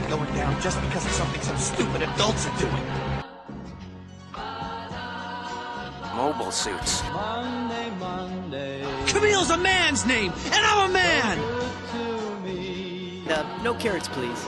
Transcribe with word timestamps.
not 0.00 0.08
going 0.08 0.34
down 0.34 0.58
just 0.62 0.80
because 0.80 1.04
of 1.04 1.12
something 1.12 1.42
some 1.42 1.58
stupid 1.58 2.00
adults 2.02 2.46
are 2.46 2.58
doing. 2.58 2.82
Mobile 6.16 6.50
suits. 6.50 7.02
Monday, 7.12 7.90
Monday, 7.98 8.86
Camille's 9.06 9.50
a 9.50 9.58
man's 9.58 10.06
name, 10.06 10.32
and 10.46 10.64
I'm 10.64 10.88
a 10.88 10.92
man! 10.94 11.36
to. 11.36 13.34
Uh, 13.34 13.62
no 13.62 13.74
carrots, 13.74 14.08
please. 14.08 14.46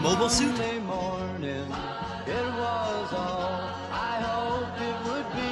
Mobile 0.00 0.28
suit? 0.28 0.52
Monday 0.52 0.78
morning, 0.78 1.66
it 2.26 2.46
was 2.60 3.12
all 3.12 3.70
I 3.90 4.20
hoped 4.22 4.80
it 4.88 4.98
would 5.08 5.28
be. 5.34 5.50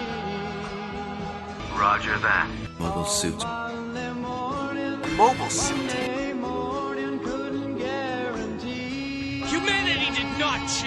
Roger 1.77 2.17
that. 2.19 2.49
Mobile 2.79 3.05
suit. 3.05 3.39
Monday 3.39 4.13
morning, 4.13 5.17
Mobile 5.17 5.51
suit. 5.51 6.18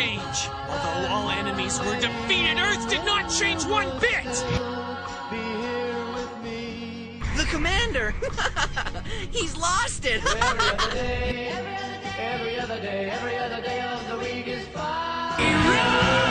Change. 0.02 0.50
Although 0.70 1.08
all 1.14 1.30
enemies 1.30 1.80
were 1.80 2.00
defeated, 2.00 2.58
Earth 2.58 2.90
did 2.90 3.06
not 3.06 3.30
change 3.30 3.66
one 3.66 3.90
bit! 4.00 4.32
Be 5.30 5.38
here 5.38 6.06
with 6.14 6.44
me. 6.44 7.22
The 7.38 7.46
commander! 7.46 8.16
He's 9.32 9.56
lost 9.58 10.06
it! 10.06 10.22
Every 10.34 10.70
other 10.70 10.92
day, 10.92 11.50
every 12.20 12.60
other 12.60 12.82
day, 12.82 13.10
every 13.10 13.38
other 13.38 13.62
day 13.62 13.82
of 13.82 14.08
the 14.10 14.18
week 14.18 14.48
is 14.48 14.66
fine. 14.68 16.31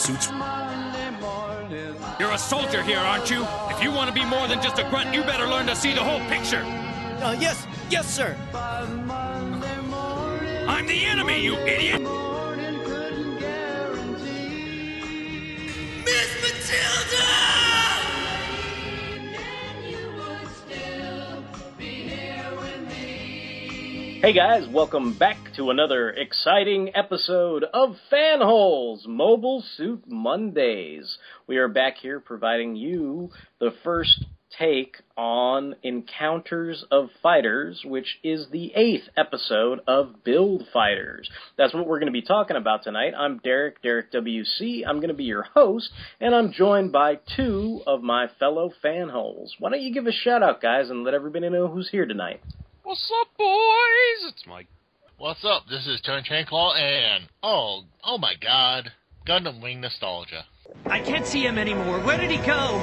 Suits. 0.00 0.28
You're 2.18 2.32
a 2.32 2.38
soldier 2.38 2.82
here, 2.82 2.98
aren't 2.98 3.30
you? 3.30 3.46
If 3.68 3.82
you 3.82 3.92
want 3.92 4.08
to 4.08 4.14
be 4.14 4.24
more 4.24 4.48
than 4.48 4.62
just 4.62 4.78
a 4.78 4.84
grunt, 4.88 5.14
you 5.14 5.22
better 5.22 5.46
learn 5.46 5.66
to 5.66 5.76
see 5.76 5.92
the 5.92 6.02
whole 6.02 6.20
picture. 6.28 6.62
Uh, 7.22 7.36
yes, 7.38 7.66
yes, 7.90 8.08
sir. 8.08 8.34
by 8.52 8.86
Monday 8.86 9.80
morning, 9.82 10.68
I'm 10.68 10.86
the 10.86 11.04
enemy, 11.04 11.42
you 11.42 11.54
idiot! 11.56 12.19
Hey 24.20 24.34
guys, 24.34 24.68
welcome 24.68 25.16
back 25.16 25.38
to 25.56 25.70
another 25.70 26.10
exciting 26.10 26.90
episode 26.94 27.64
of 27.64 27.96
Fanholes 28.12 29.06
Mobile 29.06 29.64
Suit 29.78 30.04
Mondays. 30.06 31.16
We 31.46 31.56
are 31.56 31.68
back 31.68 31.96
here 31.96 32.20
providing 32.20 32.76
you 32.76 33.30
the 33.60 33.72
first 33.82 34.26
take 34.58 34.98
on 35.16 35.74
Encounters 35.82 36.84
of 36.90 37.08
Fighters, 37.22 37.82
which 37.82 38.18
is 38.22 38.46
the 38.50 38.74
eighth 38.74 39.08
episode 39.16 39.80
of 39.86 40.22
Build 40.22 40.66
Fighters. 40.70 41.30
That's 41.56 41.72
what 41.72 41.86
we're 41.86 41.98
going 41.98 42.12
to 42.12 42.12
be 42.12 42.20
talking 42.20 42.58
about 42.58 42.82
tonight. 42.82 43.14
I'm 43.16 43.38
Derek, 43.38 43.80
Derek 43.80 44.12
WC. 44.12 44.82
I'm 44.86 44.96
going 44.96 45.08
to 45.08 45.14
be 45.14 45.24
your 45.24 45.44
host, 45.54 45.88
and 46.20 46.34
I'm 46.34 46.52
joined 46.52 46.92
by 46.92 47.20
two 47.36 47.80
of 47.86 48.02
my 48.02 48.28
fellow 48.38 48.70
fanholes. 48.84 49.52
Why 49.58 49.70
don't 49.70 49.80
you 49.80 49.94
give 49.94 50.06
a 50.06 50.12
shout 50.12 50.42
out, 50.42 50.60
guys, 50.60 50.90
and 50.90 51.04
let 51.04 51.14
everybody 51.14 51.48
know 51.48 51.68
who's 51.68 51.88
here 51.88 52.04
tonight? 52.04 52.42
What's 52.82 53.12
up, 53.20 53.28
boys? 53.36 54.32
It's 54.32 54.46
Mike. 54.46 54.66
What's 55.18 55.44
up? 55.44 55.64
This 55.68 55.86
is 55.86 56.00
Tony 56.00 56.22
Chanclaw, 56.22 56.76
and 56.76 57.28
oh, 57.42 57.82
oh 58.02 58.16
my 58.16 58.34
God, 58.40 58.90
Gundam 59.26 59.62
Wing 59.62 59.82
nostalgia. 59.82 60.46
I 60.86 61.00
can't 61.00 61.26
see 61.26 61.42
him 61.44 61.58
anymore. 61.58 62.00
Where 62.00 62.16
did 62.16 62.30
he 62.30 62.38
go? 62.38 62.82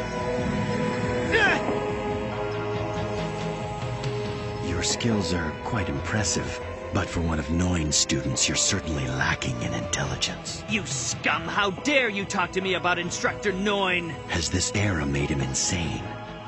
Your 4.67 4.83
skills 4.83 5.33
are 5.33 5.51
quite 5.63 5.89
impressive, 5.89 6.59
but 6.93 7.09
for 7.09 7.21
one 7.21 7.39
of 7.39 7.49
Noin's 7.49 7.95
students, 7.95 8.47
you're 8.47 8.55
certainly 8.55 9.07
lacking 9.07 9.59
in 9.63 9.73
intelligence. 9.73 10.63
You 10.69 10.85
scum! 10.85 11.41
How 11.41 11.71
dare 11.71 12.09
you 12.09 12.23
talk 12.23 12.51
to 12.51 12.61
me 12.61 12.75
about 12.75 12.99
Instructor 12.99 13.51
Noin? 13.51 14.11
Has 14.27 14.51
this 14.51 14.71
era 14.75 15.07
made 15.07 15.31
him 15.31 15.41
insane? 15.41 16.03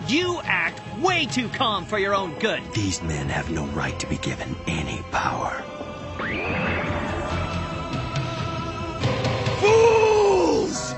You 0.07 0.39
act 0.43 0.81
way 1.01 1.25
too 1.25 1.49
calm 1.49 1.85
for 1.85 1.99
your 1.99 2.15
own 2.15 2.37
good. 2.39 2.61
These 2.73 3.01
men 3.03 3.27
have 3.29 3.49
no 3.49 3.67
right 3.67 3.99
to 3.99 4.07
be 4.07 4.17
given 4.17 4.55
any 4.67 5.03
power. 5.11 5.63
Fools! 9.59 10.95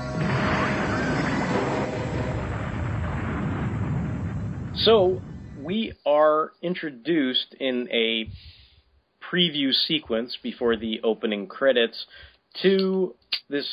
So 4.84 5.20
we 5.58 5.92
are 6.06 6.52
introduced 6.62 7.54
in 7.60 7.88
a 7.92 8.30
preview 9.32 9.72
sequence 9.72 10.36
before 10.42 10.76
the 10.76 11.00
opening 11.02 11.46
credits 11.46 12.06
to 12.62 13.14
this 13.48 13.66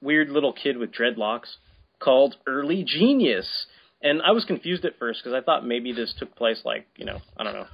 weird 0.00 0.30
little 0.30 0.52
kid 0.52 0.76
with 0.76 0.92
dreadlocks 0.92 1.56
called 2.00 2.36
Early 2.46 2.84
Genius. 2.84 3.66
And 4.02 4.22
I 4.22 4.32
was 4.32 4.44
confused 4.44 4.84
at 4.84 4.98
first 4.98 5.20
because 5.22 5.36
I 5.36 5.44
thought 5.44 5.66
maybe 5.66 5.92
this 5.92 6.14
took 6.18 6.36
place 6.36 6.60
like, 6.64 6.86
you 6.96 7.04
know, 7.04 7.18
I 7.36 7.44
don't 7.44 7.54
know, 7.54 7.66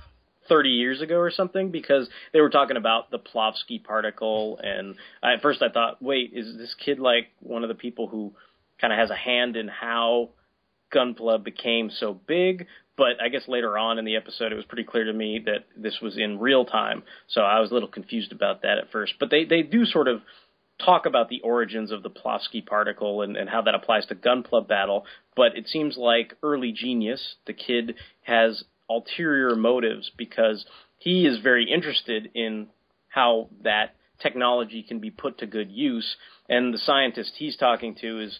30 0.49 0.71
years 0.71 1.01
ago 1.01 1.17
or 1.17 1.31
something 1.31 1.71
because 1.71 2.09
they 2.33 2.41
were 2.41 2.51
talking 2.51 2.77
about 2.77 3.11
the 3.11 3.19
Plavsky 3.19 3.83
particle. 3.83 4.59
And 4.63 4.97
I, 5.23 5.35
at 5.35 5.43
first 5.43 5.63
I 5.63 5.69
thought, 5.69 6.03
wait, 6.03 6.33
is 6.35 6.57
this 6.57 6.75
kid 6.85 6.99
like 6.99 7.29
one 7.41 7.63
of 7.63 7.69
the 7.69 7.75
people 7.75 8.09
who 8.09 8.33
kind 8.81 8.93
of 8.93 8.99
has 8.99 9.11
a 9.11 9.17
hand 9.17 9.57
in 9.57 9.69
how 9.69 10.31
Gunpla 10.95 11.43
became 11.43 11.91
so 11.91 12.15
big? 12.15 12.67
But 12.97 13.21
I 13.21 13.29
guess 13.29 13.43
later 13.49 13.77
on 13.77 13.99
in 13.99 14.05
the 14.05 14.17
episode, 14.17 14.53
it 14.53 14.57
was 14.57 14.65
pretty 14.67 14.85
clear 14.85 15.05
to 15.05 15.13
me 15.13 15.43
that 15.47 15.65
this 15.77 15.99
was 16.01 16.17
in 16.17 16.39
real 16.39 16.65
time. 16.65 17.03
So 17.29 17.41
I 17.41 17.59
was 17.61 17.71
a 17.71 17.75
little 17.75 17.89
confused 17.89 18.33
about 18.33 18.63
that 18.63 18.79
at 18.79 18.93
first. 18.93 19.15
But 19.19 19.31
they, 19.31 19.45
they 19.45 19.63
do 19.63 19.85
sort 19.85 20.07
of 20.07 20.21
talk 20.79 21.07
about 21.07 21.29
the 21.29 21.41
origins 21.41 21.93
of 21.93 22.03
the 22.03 22.11
Plavsky 22.11 22.65
particle 22.65 23.23
and, 23.23 23.37
and 23.37 23.49
how 23.49 23.63
that 23.63 23.75
applies 23.75 24.07
to 24.07 24.15
Gunpla 24.15 24.67
battle, 24.67 25.07
but 25.37 25.57
it 25.57 25.69
seems 25.69 25.97
like 25.97 26.35
early 26.43 26.73
genius, 26.73 27.37
the 27.47 27.53
kid 27.53 27.95
has 28.23 28.65
ulterior 28.89 29.55
motives 29.55 30.11
because 30.17 30.67
he 30.99 31.27
is 31.27 31.39
very 31.41 31.71
interested 31.71 32.31
in 32.35 32.69
how 33.09 33.49
that 33.63 33.95
technology 34.21 34.83
can 34.83 34.99
be 35.01 35.11
put 35.11 35.39
to 35.39 35.47
good 35.47 35.71
use, 35.71 36.17
and 36.49 36.75
the 36.75 36.79
scientist 36.79 37.33
he's 37.37 37.57
talking 37.57 37.95
to 38.01 38.21
is 38.21 38.39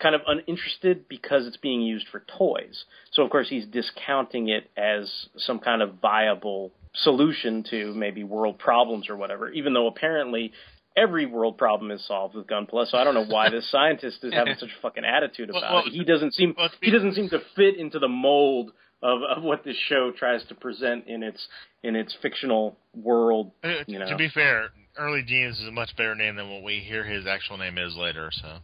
kind 0.00 0.14
of 0.14 0.20
uninterested 0.26 1.08
because 1.08 1.46
it's 1.46 1.56
being 1.56 1.80
used 1.80 2.06
for 2.08 2.22
toys. 2.36 2.84
So 3.12 3.22
of 3.22 3.30
course 3.30 3.48
he's 3.48 3.64
discounting 3.66 4.48
it 4.48 4.70
as 4.76 5.10
some 5.38 5.58
kind 5.58 5.80
of 5.80 5.94
viable 6.02 6.72
solution 6.92 7.64
to 7.70 7.94
maybe 7.94 8.24
world 8.24 8.58
problems 8.58 9.08
or 9.08 9.16
whatever, 9.16 9.50
even 9.50 9.72
though 9.72 9.86
apparently 9.86 10.52
every 10.96 11.26
world 11.26 11.58
problem 11.58 11.90
is 11.90 12.04
solved 12.06 12.34
with 12.34 12.46
Gunpla. 12.46 12.86
So 12.86 12.98
I 12.98 13.04
don't 13.04 13.14
know 13.14 13.26
why 13.26 13.50
this 13.50 13.70
scientist 13.70 14.18
is 14.22 14.32
having 14.32 14.54
such 14.58 14.70
a 14.70 14.82
fucking 14.82 15.04
attitude 15.04 15.50
about 15.50 15.62
Well, 15.62 15.74
well, 15.74 15.86
it. 15.86 15.92
He 15.92 16.04
doesn't 16.04 16.34
seem 16.34 16.54
well, 16.56 16.70
he 16.80 16.90
doesn't 16.90 17.14
seem 17.14 17.28
to 17.30 17.40
fit 17.54 17.76
into 17.76 17.98
the 17.98 18.08
mold 18.08 18.72
of, 19.02 19.20
of 19.22 19.42
what 19.42 19.64
this 19.64 19.76
show 19.88 20.10
tries 20.16 20.44
to 20.46 20.54
present 20.54 21.06
in 21.06 21.22
its 21.22 21.46
in 21.82 21.96
its 21.96 22.16
fictional 22.22 22.76
world. 22.94 23.52
Uh, 23.62 23.84
You 23.86 23.98
know. 23.98 24.08
To 24.08 24.16
be 24.16 24.28
fair, 24.28 24.70
Early 24.96 25.22
Genius 25.22 25.60
is 25.60 25.68
a 25.68 25.72
much 25.72 25.96
better 25.96 26.14
name 26.14 26.36
than 26.36 26.50
what 26.50 26.62
we 26.62 26.80
hear 26.80 27.04
his 27.04 27.26
actual 27.26 27.58
name 27.58 27.78
is 27.78 27.94
later. 27.96 28.30
So 28.32 28.58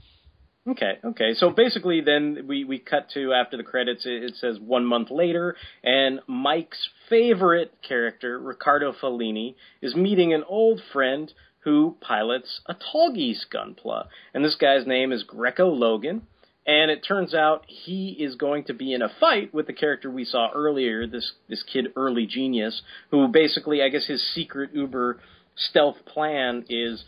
Okay, 0.66 0.98
okay. 1.04 1.34
So 1.34 1.50
basically, 1.50 2.02
then 2.02 2.44
we, 2.46 2.62
we 2.62 2.78
cut 2.78 3.10
to 3.14 3.32
after 3.32 3.56
the 3.56 3.64
credits. 3.64 4.06
It, 4.06 4.22
it 4.22 4.36
says 4.36 4.60
one 4.60 4.84
month 4.86 5.10
later, 5.10 5.56
and 5.82 6.20
Mike's 6.28 6.88
favorite 7.08 7.72
character, 7.86 8.38
Ricardo 8.38 8.92
Fellini, 8.92 9.56
is 9.80 9.96
meeting 9.96 10.32
an 10.32 10.44
old 10.48 10.80
friend 10.92 11.32
who 11.64 11.96
pilots 12.00 12.60
a 12.66 12.74
Tallgeese 12.74 13.46
gunpla, 13.52 14.06
and 14.34 14.44
this 14.44 14.56
guy's 14.56 14.86
name 14.86 15.12
is 15.12 15.22
Greco 15.22 15.68
Logan. 15.68 16.22
And 16.64 16.92
it 16.92 17.04
turns 17.06 17.34
out 17.34 17.64
he 17.66 18.10
is 18.20 18.36
going 18.36 18.64
to 18.66 18.72
be 18.72 18.94
in 18.94 19.02
a 19.02 19.10
fight 19.18 19.52
with 19.52 19.66
the 19.66 19.72
character 19.72 20.08
we 20.08 20.24
saw 20.24 20.48
earlier, 20.54 21.08
this 21.08 21.32
this 21.48 21.64
kid 21.64 21.88
Early 21.96 22.24
Genius, 22.24 22.82
who 23.10 23.26
basically, 23.26 23.82
I 23.82 23.88
guess, 23.88 24.06
his 24.06 24.22
secret 24.32 24.70
Uber 24.72 25.18
stealth 25.56 25.96
plan 26.06 26.64
is 26.68 27.04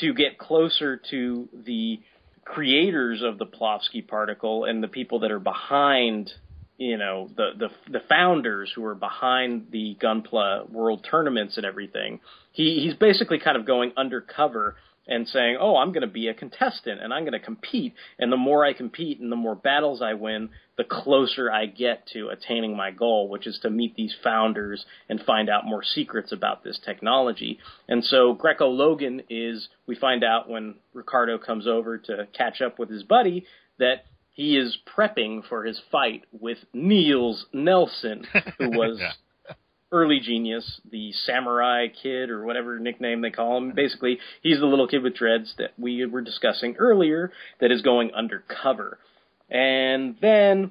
to 0.00 0.12
get 0.12 0.38
closer 0.38 1.00
to 1.10 1.48
the 1.52 2.00
creators 2.44 3.22
of 3.22 3.38
the 3.38 3.46
Plavsky 3.46 4.06
particle 4.06 4.64
and 4.64 4.82
the 4.82 4.88
people 4.88 5.20
that 5.20 5.30
are 5.30 5.38
behind, 5.38 6.32
you 6.80 6.96
know, 6.96 7.28
the 7.36 7.50
the 7.58 7.68
the 7.92 8.00
founders 8.08 8.72
who 8.74 8.82
are 8.86 8.94
behind 8.94 9.66
the 9.70 9.98
Gunpla 10.02 10.70
World 10.70 11.06
tournaments 11.08 11.58
and 11.58 11.66
everything. 11.66 12.20
He 12.52 12.80
he's 12.82 12.94
basically 12.94 13.38
kind 13.38 13.58
of 13.58 13.66
going 13.66 13.92
undercover 13.98 14.76
and 15.06 15.28
saying, 15.28 15.58
"Oh, 15.60 15.76
I'm 15.76 15.92
going 15.92 16.06
to 16.06 16.12
be 16.12 16.28
a 16.28 16.34
contestant 16.34 17.02
and 17.02 17.12
I'm 17.12 17.24
going 17.24 17.38
to 17.38 17.38
compete, 17.38 17.92
and 18.18 18.32
the 18.32 18.38
more 18.38 18.64
I 18.64 18.72
compete 18.72 19.20
and 19.20 19.30
the 19.30 19.36
more 19.36 19.54
battles 19.54 20.00
I 20.00 20.14
win, 20.14 20.48
the 20.78 20.84
closer 20.84 21.52
I 21.52 21.66
get 21.66 22.06
to 22.14 22.30
attaining 22.30 22.74
my 22.74 22.92
goal, 22.92 23.28
which 23.28 23.46
is 23.46 23.58
to 23.60 23.68
meet 23.68 23.94
these 23.94 24.14
founders 24.24 24.82
and 25.10 25.20
find 25.20 25.50
out 25.50 25.66
more 25.66 25.82
secrets 25.82 26.32
about 26.32 26.64
this 26.64 26.80
technology." 26.82 27.58
And 27.88 28.02
so 28.02 28.32
Greco 28.32 28.68
Logan 28.70 29.24
is 29.28 29.68
we 29.86 29.96
find 29.96 30.24
out 30.24 30.48
when 30.48 30.76
Ricardo 30.94 31.36
comes 31.36 31.66
over 31.66 31.98
to 31.98 32.26
catch 32.32 32.62
up 32.62 32.78
with 32.78 32.88
his 32.88 33.02
buddy 33.02 33.44
that 33.78 34.04
he 34.40 34.56
is 34.56 34.78
prepping 34.96 35.46
for 35.46 35.64
his 35.64 35.78
fight 35.92 36.24
with 36.32 36.56
Niels 36.72 37.44
Nelson, 37.52 38.26
who 38.58 38.70
was 38.82 38.98
Yeah. 38.98 39.12
early 39.92 40.18
genius, 40.20 40.80
the 40.90 41.12
samurai 41.26 41.88
kid 41.88 42.30
or 42.30 42.46
whatever 42.46 42.78
nickname 42.78 43.20
they 43.20 43.30
call 43.30 43.58
him. 43.58 43.72
Basically, 43.72 44.18
he's 44.42 44.58
the 44.58 44.64
little 44.66 44.88
kid 44.88 45.02
with 45.02 45.14
dreads 45.14 45.52
that 45.58 45.72
we 45.78 46.06
were 46.06 46.22
discussing 46.22 46.76
earlier 46.78 47.32
that 47.60 47.70
is 47.70 47.82
going 47.82 48.12
undercover. 48.14 48.98
And 49.50 50.16
then 50.22 50.70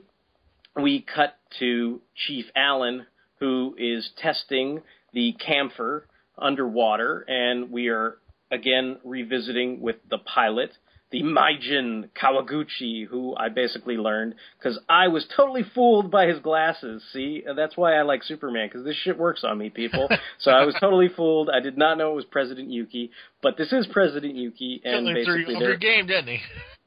we 0.75 1.01
cut 1.01 1.35
to 1.59 2.01
Chief 2.15 2.45
Allen, 2.55 3.05
who 3.39 3.75
is 3.77 4.09
testing 4.17 4.81
the 5.13 5.35
Kämpfer 5.47 6.03
underwater, 6.37 7.19
and 7.27 7.69
we 7.69 7.89
are 7.89 8.17
again 8.49 8.97
revisiting 9.03 9.79
with 9.81 9.97
the 10.09 10.17
pilot, 10.17 10.71
the 11.11 11.23
Meijin 11.23 12.09
Kawaguchi, 12.21 13.07
who 13.07 13.35
I 13.35 13.49
basically 13.49 13.97
learned 13.97 14.35
because 14.57 14.79
I 14.87 15.07
was 15.07 15.25
totally 15.35 15.63
fooled 15.73 16.11
by 16.11 16.27
his 16.27 16.39
glasses. 16.39 17.03
See, 17.11 17.43
And 17.45 17.57
that's 17.57 17.75
why 17.75 17.95
I 17.95 18.03
like 18.03 18.23
Superman 18.23 18.67
because 18.67 18.85
this 18.85 18.95
shit 18.95 19.17
works 19.17 19.43
on 19.43 19.57
me, 19.57 19.69
people. 19.69 20.07
so 20.39 20.51
I 20.51 20.65
was 20.65 20.75
totally 20.79 21.09
fooled. 21.09 21.49
I 21.49 21.59
did 21.61 21.77
not 21.77 21.97
know 21.97 22.11
it 22.11 22.15
was 22.15 22.25
President 22.25 22.69
Yuki, 22.69 23.11
but 23.41 23.57
this 23.57 23.73
is 23.73 23.87
President 23.87 24.35
Yuki, 24.35 24.81
and 24.83 25.05
basically 25.13 25.55
they're 25.57 25.77
game, 25.77 26.05
didn't 26.05 26.27
he? 26.27 26.39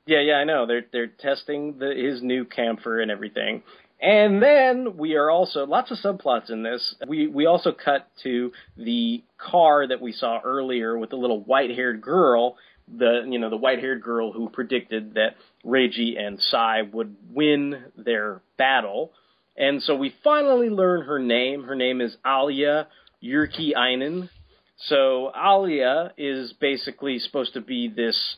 yeah, 0.06 0.20
yeah, 0.20 0.34
I 0.34 0.44
know. 0.44 0.66
They're 0.66 0.84
they're 0.92 1.06
testing 1.08 1.78
the 1.78 1.92
his 1.94 2.22
new 2.22 2.44
Kämpfer 2.44 3.02
and 3.02 3.10
everything. 3.10 3.62
And 4.02 4.43
then 4.43 4.96
we 4.96 5.14
are 5.14 5.31
also 5.31 5.64
lots 5.64 5.93
of 5.93 5.99
subplots 5.99 6.50
in 6.50 6.64
this. 6.64 6.96
We 7.06 7.28
we 7.28 7.46
also 7.46 7.70
cut 7.70 8.08
to 8.25 8.50
the 8.76 9.22
car 9.38 9.87
that 9.87 10.00
we 10.00 10.10
saw 10.10 10.40
earlier 10.43 10.99
with 10.99 11.10
the 11.10 11.16
little 11.16 11.40
white-haired 11.40 12.02
girl, 12.02 12.56
the 12.88 13.25
you 13.28 13.38
know 13.38 13.49
the 13.49 13.56
white-haired 13.56 14.02
girl 14.02 14.32
who 14.32 14.49
predicted 14.49 15.14
that 15.14 15.37
Reiji 15.64 16.20
and 16.20 16.40
Sai 16.40 16.82
would 16.93 17.14
win 17.31 17.84
their 17.96 18.43
battle. 18.58 19.12
And 19.56 19.81
so 19.81 19.94
we 19.94 20.12
finally 20.25 20.69
learn 20.69 21.02
her 21.02 21.20
name. 21.20 21.62
Her 21.62 21.76
name 21.76 22.00
is 22.00 22.16
Alia 22.26 22.88
Jyrkiäinen. 23.22 24.28
So 24.88 25.31
Alia 25.37 26.12
is 26.19 26.52
basically 26.55 27.20
supposed 27.20 27.52
to 27.55 27.60
be 27.60 27.87
this 27.87 28.37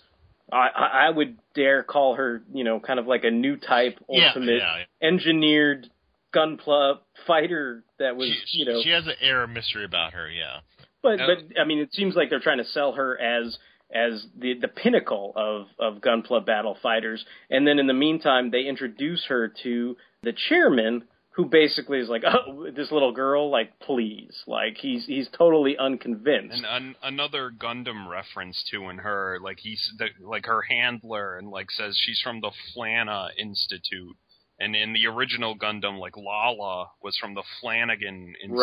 I, 0.55 0.69
I 0.69 1.07
I 1.07 1.11
would 1.11 1.37
dare 1.55 1.83
call 1.83 2.15
her, 2.15 2.43
you 2.53 2.65
know, 2.65 2.81
kind 2.81 2.99
of 2.99 3.07
like 3.07 3.25
a 3.25 3.31
new 3.31 3.57
type 3.57 3.99
Yeah, 4.09 4.29
ultimate 4.29 4.61
yeah, 4.61 4.85
engineered 5.07 5.89
gunpla 6.35 6.99
fighter 7.27 7.85
that 7.99 8.17
was, 8.17 8.29
She, 8.47 8.59
you 8.59 8.65
know, 8.65 8.81
she 8.83 8.91
has 8.91 9.07
an 9.07 9.15
air 9.21 9.43
of 9.43 9.51
mystery 9.51 9.85
about 9.85 10.15
her. 10.15 10.31
Yeah. 10.31 10.61
but 11.03 11.21
uh, 11.21 11.27
but 11.27 11.61
I 11.61 11.65
mean, 11.65 11.79
it 11.79 11.93
seems 11.93 12.15
like 12.15 12.31
they're 12.31 12.41
trying 12.41 12.59
to 12.59 12.65
sell 12.65 12.93
her 12.93 13.21
as 13.21 13.59
as 13.95 14.25
the 14.39 14.55
the 14.61 14.69
pinnacle 14.69 15.33
of 15.37 15.67
of 15.79 16.01
gunpla 16.01 16.47
battle 16.47 16.77
fighters, 16.83 17.25
and 17.51 17.67
then 17.67 17.79
in 17.79 17.87
the 17.87 17.95
meantime, 17.95 18.51
they 18.51 18.63
introduce 18.63 19.25
her 19.29 19.53
to 19.63 19.97
the 20.23 20.33
chairman, 20.49 21.05
who 21.37 21.45
basically 21.47 21.99
is 21.99 22.09
like, 22.09 22.23
oh, 22.27 22.71
this 22.75 22.91
little 22.93 23.13
girl, 23.13 23.51
like, 23.51 23.79
please, 23.81 24.43
like 24.47 24.77
he's 24.79 25.05
he's 25.07 25.29
totally 25.37 25.77
unconvinced. 25.79 26.57
And 26.57 26.67
an, 26.67 26.95
another 27.03 27.51
Gundam 27.51 28.09
reference 28.09 28.63
too 28.71 28.89
in 28.91 28.99
her, 28.99 29.39
like 29.43 29.59
he's 29.61 29.83
the, 29.99 30.09
like 30.25 30.47
her 30.47 30.63
handler, 30.63 31.37
and 31.39 31.49
like 31.51 31.71
says 31.71 31.97
she's 32.01 32.21
from 32.23 32.41
the 32.41 32.51
Flana 32.77 33.29
Institute. 33.39 34.17
And 34.61 34.77
in 34.77 34.93
the 34.93 35.09
original 35.09 35.59
Gundam, 35.59 35.99
like 35.99 36.13
Lalah 36.15 36.87
was 37.03 37.17
from 37.21 37.35
the 37.35 37.43
Flanagan 37.61 38.35
Institute. 38.41 38.57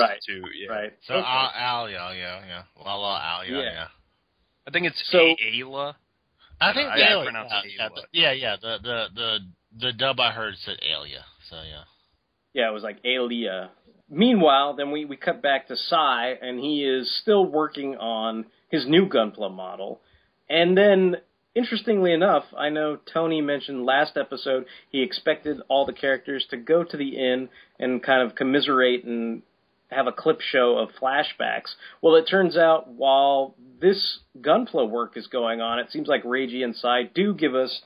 Right, 0.44 0.54
Yeah. 0.56 0.70
right. 0.70 0.94
So 1.04 1.16
Okay. 1.16 1.28
Al, 1.28 1.52
Al, 1.54 1.90
yeah, 1.90 2.14
yeah, 2.14 2.42
yeah. 2.48 2.64
La 2.82 2.96
La 2.96 3.20
Al, 3.22 3.46
yeah, 3.46 3.58
Yeah. 3.58 3.64
yeah. 3.74 3.88
I 4.66 4.72
think 4.72 4.88
it's 4.88 5.04
So- 5.12 5.20
A- 5.20 5.36
Ayla. 5.36 5.96
I 6.62 6.74
think 6.74 6.88
I- 6.90 6.98
the 6.98 7.20
I 7.20 7.24
pronounce 7.26 7.52
yeah, 7.52 7.60
it 7.60 7.72
yeah, 7.76 7.90
Ayla. 7.90 8.04
yeah, 8.14 8.32
yeah. 8.32 8.56
The 8.62 8.78
the 8.82 9.08
the 9.14 9.40
the 9.88 9.94
dub 9.94 10.20
I 10.22 10.32
heard 10.32 10.56
said 10.60 10.78
Alia. 10.82 11.26
So 11.50 11.62
yeah. 11.62 11.84
Yeah, 12.54 12.70
it 12.70 12.74
was 12.74 12.84
like 12.84 12.98
Alia. 13.06 13.72
Meanwhile, 14.10 14.76
then 14.76 14.92
we, 14.92 15.06
we 15.06 15.16
cut 15.16 15.42
back 15.42 15.68
to 15.68 15.76
Sai, 15.78 16.38
and 16.42 16.60
he 16.60 16.84
is 16.84 17.18
still 17.22 17.46
working 17.46 17.96
on 17.96 18.46
his 18.70 18.86
new 18.86 19.08
Gunpla 19.08 19.54
model. 19.54 20.02
And 20.50 20.78
then, 20.78 21.16
interestingly 21.56 22.12
enough, 22.12 22.44
I 22.58 22.70
know 22.70 22.98
Tony 23.14 23.40
mentioned 23.40 23.86
last 23.86 24.18
episode 24.18 24.66
he 24.90 25.02
expected 25.02 25.62
all 25.70 25.86
the 25.86 25.94
characters 25.94 26.46
to 26.50 26.58
go 26.58 26.84
to 26.84 26.98
the 26.98 27.16
inn 27.16 27.48
and 27.80 28.04
kind 28.04 28.22
of 28.22 28.36
commiserate 28.36 29.06
and 29.06 29.44
have 29.90 30.08
a 30.08 30.12
clip 30.12 30.42
show 30.42 30.78
of 30.78 30.90
flashbacks. 31.02 31.76
Well, 32.02 32.16
it 32.16 32.28
turns 32.30 32.58
out 32.58 32.90
while 32.90 33.56
this 33.80 34.20
Gunpla 34.40 34.90
work 34.90 35.16
is 35.16 35.28
going 35.28 35.62
on, 35.62 35.80
it 35.80 35.92
seems 35.92 36.08
like 36.08 36.24
Reiji 36.24 36.64
and 36.64 36.76
Sai 36.76 37.04
do 37.04 37.34
give 37.34 37.56
us 37.56 37.82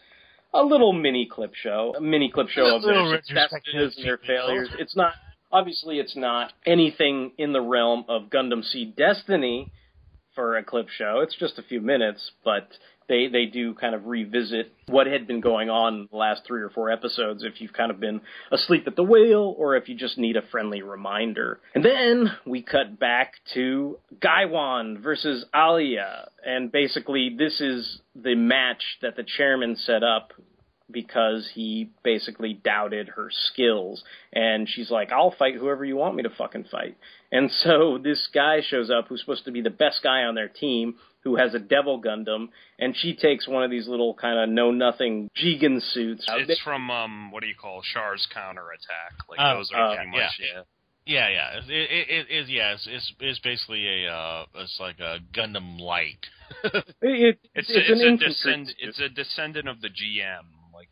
a 0.56 0.64
little 0.64 0.94
mini 0.94 1.28
clip 1.30 1.54
show, 1.54 1.94
a 1.98 2.02
mini 2.02 2.32
clip 2.32 2.50
show 2.50 2.76
of 2.76 2.82
their 2.82 3.18
successes 3.18 3.96
and 3.98 4.06
their 4.06 4.18
failures. 4.18 4.70
It's 4.80 4.96
not 4.96 5.14
obviously 5.52 6.00
it's 6.00 6.16
not 6.16 6.54
anything 6.66 7.32
in 7.38 7.54
the 7.54 7.62
realm 7.62 8.06
of 8.10 8.24
Gundam 8.30 8.64
Seed 8.64 8.96
Destiny 8.96 9.72
for 10.34 10.58
a 10.58 10.64
clip 10.64 10.90
show. 10.90 11.22
It's 11.22 11.36
just 11.36 11.58
a 11.58 11.64
few 11.64 11.82
minutes, 11.82 12.32
but 12.44 12.68
they 13.08 13.28
they 13.28 13.46
do 13.46 13.74
kind 13.74 13.96
of 13.96 14.06
revisit 14.06 14.74
what 14.88 15.08
had 15.08 15.28
been 15.28 15.40
going 15.40 15.70
on 15.70 15.94
in 15.94 16.08
the 16.12 16.18
last 16.18 16.42
three 16.46 16.62
or 16.62 16.70
four 16.70 16.90
episodes 16.92 17.44
if 17.44 17.62
you've 17.62 17.74
kind 17.74 17.92
of 17.92 18.00
been 18.00 18.22
asleep 18.52 18.86
at 18.88 18.96
the 18.96 19.04
wheel 19.04 19.56
or 19.58 19.76
if 19.76 19.88
you 19.88 19.96
just 19.96 20.18
need 20.18 20.36
a 20.36 20.42
friendly 20.52 20.82
reminder. 20.82 21.60
And 21.74 21.86
then 21.86 22.32
we 22.46 22.62
cut 22.62 23.00
back 23.00 23.34
to 23.54 24.00
Gaiwan 24.22 25.02
versus 25.02 25.46
Alia, 25.56 26.30
and 26.46 26.72
basically 26.72 27.36
this 27.38 27.62
is 27.62 28.02
the 28.16 28.36
match 28.36 28.84
that 29.02 29.16
the 29.16 29.24
chairman 29.24 29.76
set 29.76 30.04
up 30.04 30.34
because 30.92 31.50
he 31.54 31.90
basically 32.04 32.54
doubted 32.54 33.10
her 33.10 33.30
skills. 33.32 34.04
And 34.34 34.68
she's 34.70 34.92
like, 34.92 35.12
I'll 35.12 35.36
fight 35.38 35.56
whoever 35.56 35.84
you 35.84 35.96
want 35.96 36.16
me 36.16 36.24
to 36.24 36.30
fucking 36.30 36.66
fight. 36.72 36.98
And 37.32 37.52
so 37.52 37.98
this 38.04 38.28
guy 38.34 38.62
shows 38.62 38.90
up 38.90 39.08
who's 39.08 39.22
supposed 39.22 39.46
to 39.46 39.52
be 39.52 39.62
the 39.62 39.70
best 39.70 40.02
guy 40.04 40.24
on 40.24 40.36
their 40.36 40.50
team, 40.50 40.96
who 41.24 41.38
has 41.38 41.56
a 41.56 41.60
Devil 41.60 42.02
Gundam, 42.02 42.50
and 42.78 42.96
she 42.96 43.16
takes 43.16 43.48
one 43.48 43.64
of 43.64 43.72
these 43.72 43.88
little 43.88 44.14
kind 44.14 44.40
of 44.40 44.48
know 44.48 44.72
nothing 44.72 45.30
Jegan 45.36 45.82
suits. 45.82 46.26
It's 46.30 46.62
from 46.62 46.92
um, 46.92 47.32
what 47.32 47.42
do 47.42 47.48
you 47.48 47.56
call 47.56 47.82
Char's 47.94 48.28
counterattack? 48.32 49.28
Like 49.28 49.40
Oh, 49.42 49.58
those 49.58 49.72
are 49.74 49.92
oh, 49.92 49.96
pretty 49.96 50.12
yeah, 50.14 50.22
much 50.22 50.40
yeah. 50.40 50.62
Yeah, 51.08 51.30
yeah. 51.30 51.60
It, 51.60 51.70
it, 51.70 52.10
it 52.10 52.34
is. 52.34 52.50
Yeah, 52.50 52.74
it's, 52.74 52.88
it's 52.90 53.14
it's 53.20 53.40
basically 53.40 53.86
a 53.86 54.12
uh, 54.12 54.46
it's 54.56 54.78
like 54.80 55.00
a 55.00 55.20
Gundam 55.34 55.80
light. 55.80 56.26
It, 57.02 57.40
It's, 57.54 57.70
it's, 57.70 57.90
it's, 57.90 58.02
an 58.02 58.14
a 58.14 58.18
descend, 58.18 58.76
it's 58.80 59.00
a 59.00 59.10
descendant 59.10 59.68
of 59.68 59.82
the 59.82 59.90
GM, 59.90 60.46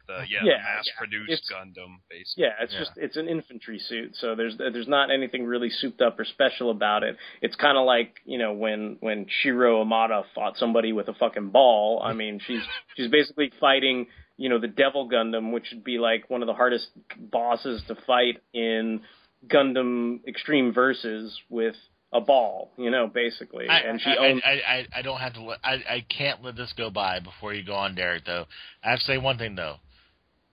like 0.07 0.27
the 0.27 0.31
yeah, 0.31 0.39
Yeah, 0.43 0.57
the 0.57 0.63
mass-produced 0.63 1.31
It's- 1.31 1.51
Gundam, 1.51 1.97
basically. 2.09 2.43
Yeah, 2.43 2.51
it's 2.61 2.73
just 2.73 2.91
it's 2.97 3.17
an 3.17 3.27
infantry 3.27 3.79
suit, 3.79 4.15
so 4.15 4.35
there's 4.35 4.57
there's 4.57 4.87
not 4.87 5.11
anything 5.11 5.45
really 5.45 5.69
souped 5.69 6.01
up 6.01 6.19
or 6.19 6.25
special 6.25 6.71
about 6.71 7.03
it. 7.03 7.17
It's 7.41 7.55
kind 7.55 7.77
of 7.77 7.85
like 7.85 8.15
you 8.25 8.37
know 8.37 8.53
when 8.53 8.97
when 8.99 9.25
Shiro 9.41 9.81
Amada 9.81 10.23
fought 10.35 10.57
somebody 10.57 10.93
with 10.93 11.07
a 11.07 11.13
fucking 11.13 11.49
ball. 11.49 12.01
I 12.03 12.13
mean, 12.21 12.39
she's 12.45 12.61
she's 12.95 13.09
basically 13.09 13.51
fighting 13.59 14.07
you 14.37 14.49
know 14.49 14.59
the 14.59 14.67
Devil 14.67 15.09
Gundam, 15.09 15.51
which 15.53 15.65
would 15.73 15.83
be 15.83 15.97
like 15.99 16.29
one 16.29 16.41
of 16.41 16.47
the 16.47 16.53
hardest 16.53 16.87
bosses 17.17 17.81
to 17.87 17.95
fight 18.07 18.41
in 18.53 19.01
Gundam 19.47 20.25
Extreme 20.27 20.73
Versus 20.73 21.37
with 21.49 21.75
a 22.13 22.21
ball, 22.21 22.69
you 22.77 22.91
know, 22.91 23.07
basically. 23.07 23.67
I, 23.67 23.79
and 23.79 23.99
she 23.99 24.11
I, 24.11 24.17
owns 24.17 24.41
I, 24.45 24.49
I, 24.49 24.87
I 24.99 25.01
don't 25.01 25.19
have 25.19 25.33
to. 25.33 25.41
Let, 25.41 25.59
I 25.63 25.73
I 25.73 26.05
can't 26.15 26.43
let 26.43 26.55
this 26.55 26.73
go 26.77 26.89
by 26.89 27.19
before 27.19 27.53
you 27.53 27.65
go 27.65 27.73
on, 27.73 27.95
Derek. 27.95 28.25
Though 28.25 28.45
I 28.83 28.91
have 28.91 28.99
to 28.99 29.05
say 29.05 29.17
one 29.17 29.37
thing 29.37 29.55
though. 29.55 29.77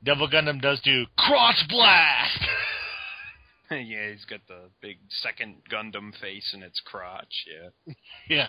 Devil 0.02 0.28
Gundam 0.30 0.62
does 0.62 0.80
do 0.80 1.04
crotch 1.18 1.68
blast. 1.68 2.40
yeah, 3.70 4.10
he's 4.10 4.24
got 4.24 4.40
the 4.48 4.70
big 4.80 4.96
second 5.10 5.56
Gundam 5.70 6.18
face 6.18 6.52
in 6.54 6.62
its 6.62 6.80
crotch. 6.80 7.44
Yeah. 7.46 7.92
yeah, 8.28 8.46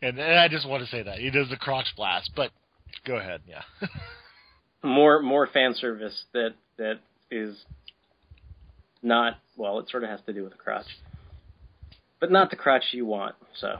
and, 0.00 0.18
and 0.18 0.38
I 0.38 0.46
just 0.46 0.68
want 0.68 0.84
to 0.84 0.88
say 0.88 1.02
that 1.02 1.18
he 1.18 1.30
does 1.30 1.48
the 1.50 1.56
crotch 1.56 1.88
blast. 1.96 2.30
But 2.36 2.52
go 3.04 3.16
ahead. 3.16 3.42
Yeah. 3.48 3.62
more 4.84 5.20
more 5.20 5.48
fan 5.48 5.74
service 5.74 6.24
that 6.32 6.54
that 6.76 7.00
is 7.32 7.56
not 9.02 9.34
well 9.56 9.80
it 9.80 9.90
sort 9.90 10.04
of 10.04 10.08
has 10.08 10.20
to 10.26 10.32
do 10.32 10.44
with 10.44 10.52
the 10.52 10.58
crotch 10.58 10.86
but 12.20 12.30
not 12.30 12.50
the 12.50 12.56
crotch 12.56 12.84
you 12.92 13.06
want 13.06 13.34
so 13.60 13.78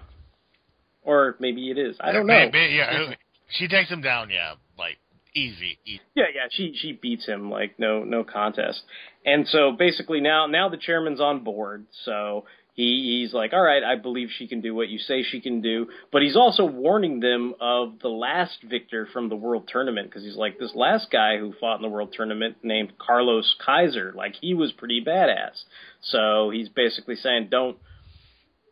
or 1.03 1.37
maybe 1.41 1.71
it 1.71 1.79
is 1.79 1.97
i 2.01 2.13
don't 2.13 2.27
know 2.27 2.49
Maybe, 2.53 2.75
yeah. 2.75 3.09
Uh, 3.11 3.15
she 3.51 3.69
takes 3.69 3.91
him 3.91 4.03
down. 4.03 4.31
Yeah, 4.31 4.55
like 4.79 4.99
easy, 5.35 5.79
easy. 5.87 6.01
Yeah, 6.15 6.25
yeah, 6.35 6.49
she 6.51 6.75
she 6.77 6.93
beats 6.93 7.27
him 7.27 7.51
like 7.51 7.79
no 7.79 8.05
no 8.05 8.25
contest. 8.25 8.83
And 9.25 9.47
so 9.49 9.73
basically 9.73 10.21
now 10.21 10.47
now 10.47 10.69
the 10.69 10.77
chairman's 10.77 11.21
on 11.21 11.45
board, 11.45 11.87
so 12.05 12.45
he 12.75 13.23
he's 13.23 13.33
like, 13.33 13.53
"All 13.53 13.63
right, 13.63 13.83
I 13.83 13.97
believe 13.97 14.29
she 14.37 14.47
can 14.47 14.61
do 14.61 14.75
what 14.75 14.89
you 14.89 14.99
say 14.99 15.23
she 15.23 15.41
can 15.41 15.61
do." 15.61 15.89
But 16.13 16.23
he's 16.23 16.37
also 16.37 16.65
warning 16.65 17.21
them 17.21 17.55
of 17.61 18.01
the 18.01 18.09
last 18.09 18.63
victor 18.63 19.09
from 19.13 19.29
the 19.29 19.37
world 19.37 19.69
tournament 19.69 20.11
because 20.11 20.25
he's 20.25 20.37
like, 20.37 20.59
"This 20.59 20.75
last 20.75 21.11
guy 21.11 21.39
who 21.39 21.55
fought 21.59 21.77
in 21.77 21.83
the 21.83 21.89
world 21.89 22.13
tournament 22.13 22.59
named 22.63 22.99
Carlos 22.99 23.57
Kaiser, 23.65 24.13
like 24.15 24.35
he 24.41 24.55
was 24.55 24.73
pretty 24.73 25.03
badass." 25.03 25.65
So 26.03 26.51
he's 26.51 26.69
basically 26.69 27.17
saying, 27.17 27.49
"Don't 27.51 27.79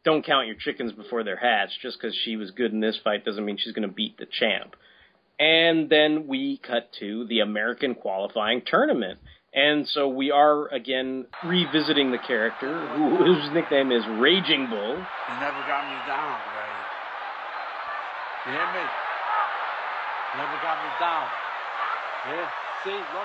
don't 0.07 0.25
count 0.25 0.47
your 0.47 0.57
chickens 0.57 0.93
before 0.93 1.23
they're 1.23 1.37
hatched. 1.37 1.83
Just 1.83 2.01
because 2.01 2.17
she 2.25 2.37
was 2.37 2.51
good 2.53 2.73
in 2.73 2.81
this 2.81 2.99
fight 3.05 3.27
doesn't 3.27 3.45
mean 3.45 3.59
she's 3.59 3.75
going 3.75 3.87
to 3.87 3.95
beat 3.95 4.17
the 4.17 4.25
champ." 4.25 4.75
And 5.39 5.91
then 5.91 6.27
we 6.29 6.59
cut 6.67 6.89
to 7.01 7.27
the 7.27 7.41
American 7.41 7.95
qualifying 7.95 8.63
tournament. 8.65 9.19
And 9.53 9.87
so 9.89 10.09
we 10.09 10.31
are 10.31 10.69
again 10.69 11.27
revisiting 11.45 12.11
the 12.11 12.19
character 12.19 12.89
who, 12.97 13.17
whose 13.17 13.51
nickname 13.53 13.93
is 13.93 14.03
Raging 14.21 14.69
Bull. 14.69 14.97
You 14.97 15.37
never 15.41 15.61
got 15.69 15.85
me 15.85 15.99
down, 16.09 16.39
Ray. 16.57 16.77
You 18.47 18.53
hear 18.53 18.69
me? 18.73 18.85
Never 20.37 20.57
got 20.63 20.77
me 20.85 20.91
down. 21.01 21.27
Yeah. 22.29 22.66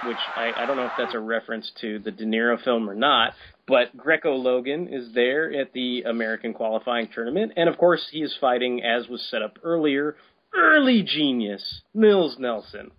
Which 0.07 0.17
I, 0.35 0.51
I 0.61 0.65
don't 0.65 0.75
know 0.77 0.85
if 0.85 0.91
that's 0.97 1.13
a 1.13 1.19
reference 1.19 1.71
to 1.81 1.99
the 1.99 2.11
De 2.11 2.25
Niro 2.25 2.61
film 2.63 2.89
or 2.89 2.95
not, 2.95 3.33
but 3.67 3.95
Greco 3.95 4.35
Logan 4.35 4.87
is 4.91 5.13
there 5.13 5.53
at 5.53 5.73
the 5.73 6.03
American 6.03 6.53
qualifying 6.53 7.07
tournament, 7.13 7.53
and 7.55 7.69
of 7.69 7.77
course 7.77 8.07
he 8.11 8.19
is 8.21 8.35
fighting, 8.41 8.83
as 8.83 9.07
was 9.07 9.21
set 9.29 9.41
up 9.41 9.59
earlier, 9.63 10.15
early 10.55 11.03
genius 11.03 11.81
Niels 11.93 12.37
Nelson. 12.39 12.91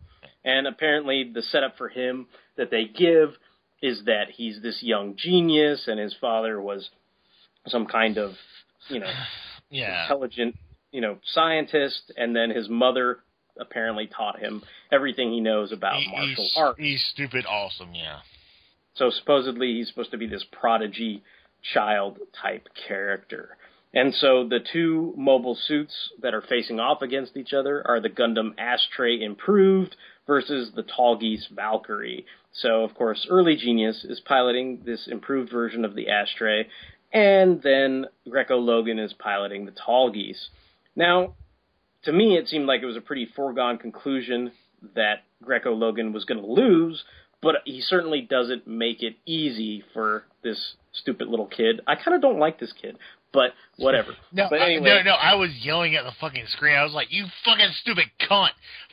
And 0.45 0.66
apparently 0.66 1.31
the 1.33 1.42
setup 1.42 1.76
for 1.76 1.88
him 1.88 2.26
that 2.57 2.71
they 2.71 2.85
give 2.85 3.31
is 3.81 4.04
that 4.07 4.31
he's 4.31 4.61
this 4.62 4.83
young 4.83 5.16
genius 5.16 5.85
and 5.88 5.99
his 5.99 6.14
father 6.21 6.61
was 6.61 6.88
some 7.66 7.87
kind 7.87 8.19
of, 8.19 8.33
you 8.88 9.00
know, 9.00 9.11
Yeah. 9.71 10.02
intelligent, 10.02 10.57
you 10.90 11.00
know, 11.00 11.16
scientist 11.33 12.12
and 12.16 12.37
then 12.37 12.50
his 12.50 12.69
mother 12.69 13.21
apparently 13.59 14.06
taught 14.06 14.38
him 14.38 14.62
everything 14.90 15.32
he 15.32 15.40
knows 15.40 15.73
about 15.73 15.97
He- 16.00 16.11
martial 16.11 16.44
he's, 16.44 16.54
arts. 16.56 16.78
he's 16.80 17.04
stupid 17.12 17.44
awesome, 17.47 17.94
yeah. 17.94 18.21
So 18.94 19.11
supposedly 19.11 19.75
he's 19.75 19.88
supposed 19.88 20.11
to 20.11 20.18
be 20.18 20.26
this 20.26 20.44
prodigy 20.52 21.23
child 21.75 22.18
type 22.40 22.68
character. 22.88 23.56
And 23.94 24.14
so 24.14 24.49
the 24.49 24.59
two 24.73 25.12
mobile 25.16 25.54
suits 25.54 25.94
that 26.23 26.35
are 26.35 26.40
facing 26.42 26.80
off 26.80 27.02
against 27.02 27.37
each 27.37 27.52
other 27.52 27.87
are 27.87 28.00
the 28.00 28.09
Gundam 28.09 28.54
Ashtray 28.59 29.23
Improved 29.23 29.94
versus 30.26 30.73
the 30.75 30.82
Tallgeese 30.82 31.49
Valkyrie. 31.54 32.25
So 32.52 32.85
of 32.85 32.94
course 32.94 33.26
Early 33.30 33.56
Genius 33.56 34.04
is 34.04 34.21
piloting 34.21 34.82
this 34.85 35.06
improved 35.09 35.50
version 35.50 35.85
of 35.85 35.94
the 35.94 36.09
Ashtray, 36.09 36.68
and 37.12 37.62
then 37.62 38.06
Greco 38.28 38.56
Logan 38.56 38.99
is 38.99 39.12
piloting 39.12 39.66
the 39.66 39.73
Tallgeese. 39.73 40.49
Now, 40.97 41.35
to 42.04 42.12
me, 42.12 42.37
it 42.37 42.49
seemed 42.49 42.66
like 42.66 42.82
it 42.82 42.87
was 42.87 42.97
a 42.97 43.00
pretty 43.00 43.26
foregone 43.37 43.78
conclusion 43.78 44.52
that 44.94 45.25
Greco 45.42 45.73
Logan 45.73 46.12
was 46.12 46.25
going 46.25 46.40
to 46.40 46.47
lose, 46.47 47.04
but 47.40 47.56
he 47.64 47.80
certainly 47.80 48.21
doesn't 48.23 48.66
make 48.66 49.02
it 49.02 49.16
easy 49.26 49.85
for 49.92 50.25
this 50.42 50.75
stupid 50.92 51.28
little 51.28 51.47
kid. 51.47 51.80
I 51.87 51.94
kind 51.97 52.14
of 52.14 52.21
don't 52.21 52.38
like 52.38 52.59
this 52.59 52.73
kid, 52.80 52.99
but 53.32 53.52
whatever. 53.76 54.12
No, 54.35 54.47
but 54.49 54.62
I, 54.62 54.76
no, 54.76 55.02
no, 55.02 55.12
I 55.12 55.35
was 55.35 55.50
yelling 55.61 55.94
at 55.94 56.04
the 56.04 56.12
fucking 56.18 56.47
screen. 56.49 56.75
I 56.75 56.85
was 56.85 56.94
like, 56.94 57.09
"You 57.12 57.26
fucking 57.44 57.68
stupid 57.82 58.06
cunt! 58.28 58.50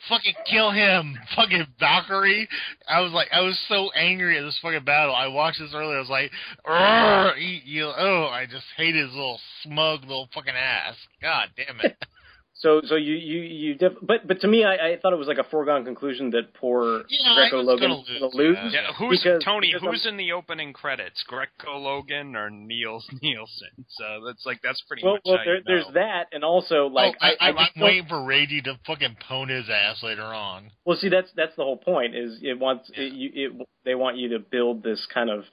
Fucking 0.08 0.34
kill 0.44 0.70
him, 0.70 1.18
fucking 1.36 1.66
Valkyrie!" 1.78 2.46
I 2.86 3.00
was 3.00 3.12
like, 3.12 3.28
I 3.32 3.40
was 3.40 3.58
so 3.68 3.90
angry 3.92 4.36
at 4.36 4.42
this 4.42 4.58
fucking 4.60 4.84
battle. 4.84 5.14
I 5.14 5.28
watched 5.28 5.60
this 5.60 5.70
earlier. 5.74 5.96
I 5.96 6.00
was 6.00 6.10
like, 6.10 6.30
"Urgh, 6.66 7.40
you, 7.40 7.60
you, 7.64 7.92
oh, 7.96 8.28
I 8.30 8.44
just 8.44 8.66
hate 8.76 8.94
his 8.94 9.10
little 9.12 9.40
smug 9.62 10.02
little 10.02 10.28
fucking 10.34 10.54
ass. 10.54 10.96
God 11.22 11.48
damn 11.56 11.80
it!" 11.80 11.96
So, 12.60 12.82
so 12.84 12.94
you, 12.96 13.14
you, 13.14 13.40
you, 13.40 13.74
def- 13.74 13.96
but, 14.02 14.28
but 14.28 14.42
to 14.42 14.46
me, 14.48 14.64
I, 14.64 14.74
I 14.92 14.98
thought 15.00 15.14
it 15.14 15.18
was 15.18 15.28
like 15.28 15.38
a 15.38 15.44
foregone 15.44 15.82
conclusion 15.86 16.28
that 16.32 16.52
poor 16.52 17.04
Yeah, 17.08 17.34
Greco 17.34 17.62
Logan 17.62 17.88
gonna 17.88 18.00
was 18.00 18.06
lose, 18.08 18.20
going 18.20 18.30
to 18.30 18.36
lose. 18.36 18.56
yeah. 18.74 18.80
Yeah, 18.82 18.92
who's 18.98 19.22
because- 19.22 19.42
Tony? 19.42 19.72
because 19.72 19.88
Who's 19.88 20.06
in 20.06 20.18
the 20.18 20.32
opening 20.32 20.74
credits? 20.74 21.24
Greco 21.26 21.78
Logan 21.78 22.36
or 22.36 22.50
Niels 22.50 23.08
Nielsen? 23.22 23.86
So 23.88 24.04
that's 24.26 24.44
like 24.44 24.60
that's 24.62 24.82
pretty 24.86 25.02
well, 25.02 25.14
much 25.14 25.22
well 25.24 25.38
how 25.38 25.44
there, 25.44 25.56
you 25.56 25.62
there's 25.64 25.86
that, 25.94 26.24
and 26.32 26.44
also 26.44 26.84
oh, 26.84 26.86
like 26.88 27.16
oh, 27.22 27.26
I, 27.26 27.30
I, 27.30 27.36
I, 27.40 27.48
am 27.48 27.56
just 27.56 27.74
don't- 27.76 27.84
waiting 27.84 28.06
for 28.08 28.16
Ragey 28.16 28.62
to 28.64 28.78
fucking 28.86 29.16
pwn 29.26 29.48
his 29.48 29.70
ass 29.70 30.02
later 30.02 30.22
on. 30.24 30.70
Well, 30.84 30.98
see, 31.00 31.08
that's 31.08 31.30
that's 31.34 31.56
the 31.56 31.62
whole 31.64 31.78
point. 31.78 32.14
Is 32.14 32.40
it 32.42 32.58
wants 32.58 32.90
it, 32.94 33.14
you, 33.14 33.30
it 33.34 33.68
they 33.86 33.94
want 33.94 34.18
you 34.18 34.28
to 34.30 34.38
build 34.38 34.82
this 34.82 35.06
kind 35.14 35.30
of 35.30 35.44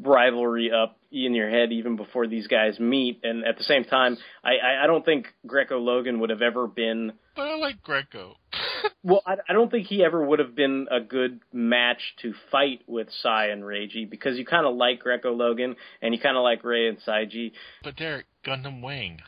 rivalry 0.00 0.70
up 0.72 0.98
in 1.10 1.34
your 1.34 1.48
head 1.48 1.72
even 1.72 1.96
before 1.96 2.26
these 2.26 2.46
guys 2.46 2.78
meet, 2.80 3.20
and 3.22 3.44
at 3.44 3.56
the 3.56 3.64
same 3.64 3.84
time, 3.84 4.16
I 4.42 4.50
I, 4.50 4.84
I 4.84 4.86
don't 4.86 5.04
think 5.04 5.26
Greco 5.46 5.78
Logan 5.78 6.20
would 6.20 6.30
have 6.30 6.42
ever 6.42 6.66
been. 6.66 7.12
But 7.36 7.48
I 7.48 7.56
like 7.56 7.82
Greco. 7.82 8.36
Well, 9.02 9.22
I, 9.26 9.34
I 9.48 9.52
don't 9.52 9.70
think 9.70 9.86
he 9.86 10.04
ever 10.04 10.22
would 10.22 10.38
have 10.38 10.54
been 10.54 10.88
a 10.90 11.00
good 11.00 11.40
match 11.52 12.00
to 12.22 12.34
fight 12.50 12.80
with 12.86 13.08
Sai 13.22 13.48
and 13.48 13.62
Reiji 13.62 14.08
because 14.08 14.38
you 14.38 14.44
kind 14.44 14.66
of 14.66 14.76
like 14.76 15.00
Greco 15.00 15.32
Logan 15.32 15.76
and 16.02 16.14
you 16.14 16.20
kind 16.20 16.36
of 16.36 16.42
like 16.42 16.64
Ray 16.64 16.88
and 16.88 16.98
Saiji. 17.06 17.52
But 17.82 17.96
Derek, 17.96 18.26
Gundam 18.46 18.82
Wing, 18.82 19.20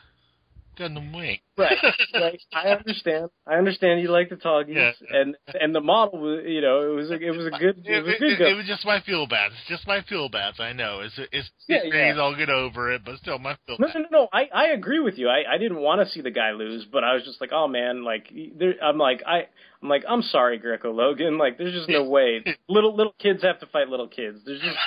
Gundam 0.77 1.15
Wing. 1.15 1.39
Right, 1.57 1.77
right. 2.13 2.39
I 2.53 2.69
understand. 2.69 3.29
I 3.47 3.55
understand 3.55 3.99
you 4.01 4.09
like 4.11 4.29
the 4.29 4.35
Toggies, 4.35 4.75
Yeah. 4.75 4.91
and 5.21 5.35
and 5.59 5.73
the 5.73 5.81
model 5.81 6.19
was, 6.19 6.43
you 6.45 6.61
know, 6.61 6.91
it 6.91 6.95
was 6.95 7.09
a, 7.09 7.15
it 7.15 7.31
was 7.31 7.47
a 7.47 7.51
good, 7.51 7.83
it 7.85 8.03
was 8.03 8.15
a 8.15 8.19
good 8.19 8.31
it, 8.33 8.39
go. 8.39 8.45
it 8.47 8.53
was 8.53 8.65
just 8.67 8.85
my 8.85 9.01
feel 9.01 9.25
bad. 9.27 9.51
It's 9.51 9.67
just 9.67 9.87
my 9.87 10.01
feel 10.07 10.29
bads. 10.29 10.59
I 10.59 10.73
know. 10.73 10.99
It's 11.01 11.17
it's 11.31 11.49
Yeah, 11.67 11.83
these 11.83 11.93
yeah. 11.93 12.11
days 12.11 12.15
I'll 12.19 12.35
get 12.35 12.49
over 12.49 12.91
it, 12.93 13.01
but 13.03 13.17
still 13.17 13.39
my 13.39 13.57
feel 13.65 13.77
No, 13.79 13.87
bad. 13.87 13.95
no, 13.95 14.01
no, 14.01 14.07
no. 14.11 14.27
I, 14.31 14.49
I 14.53 14.67
agree 14.67 14.99
with 14.99 15.17
you. 15.17 15.29
I, 15.29 15.43
I 15.55 15.57
didn't 15.57 15.79
want 15.79 16.01
to 16.05 16.11
see 16.13 16.21
the 16.21 16.31
guy 16.31 16.51
lose, 16.51 16.85
but 16.91 17.03
I 17.03 17.13
was 17.15 17.23
just 17.23 17.41
like, 17.41 17.51
oh 17.51 17.67
man, 17.67 18.03
like 18.03 18.31
there, 18.57 18.75
I'm 18.83 18.97
like 18.97 19.23
I 19.25 19.47
I'm 19.81 19.89
like 19.89 20.03
I'm 20.07 20.21
sorry, 20.21 20.57
Greco 20.57 20.91
Logan. 20.91 21.37
Like 21.37 21.57
there's 21.57 21.73
just 21.73 21.89
no 21.89 22.03
way. 22.03 22.43
little 22.69 22.95
little 22.95 23.13
kids 23.19 23.43
have 23.43 23.59
to 23.59 23.65
fight 23.67 23.89
little 23.89 24.07
kids. 24.07 24.39
There's 24.45 24.61
just 24.61 24.77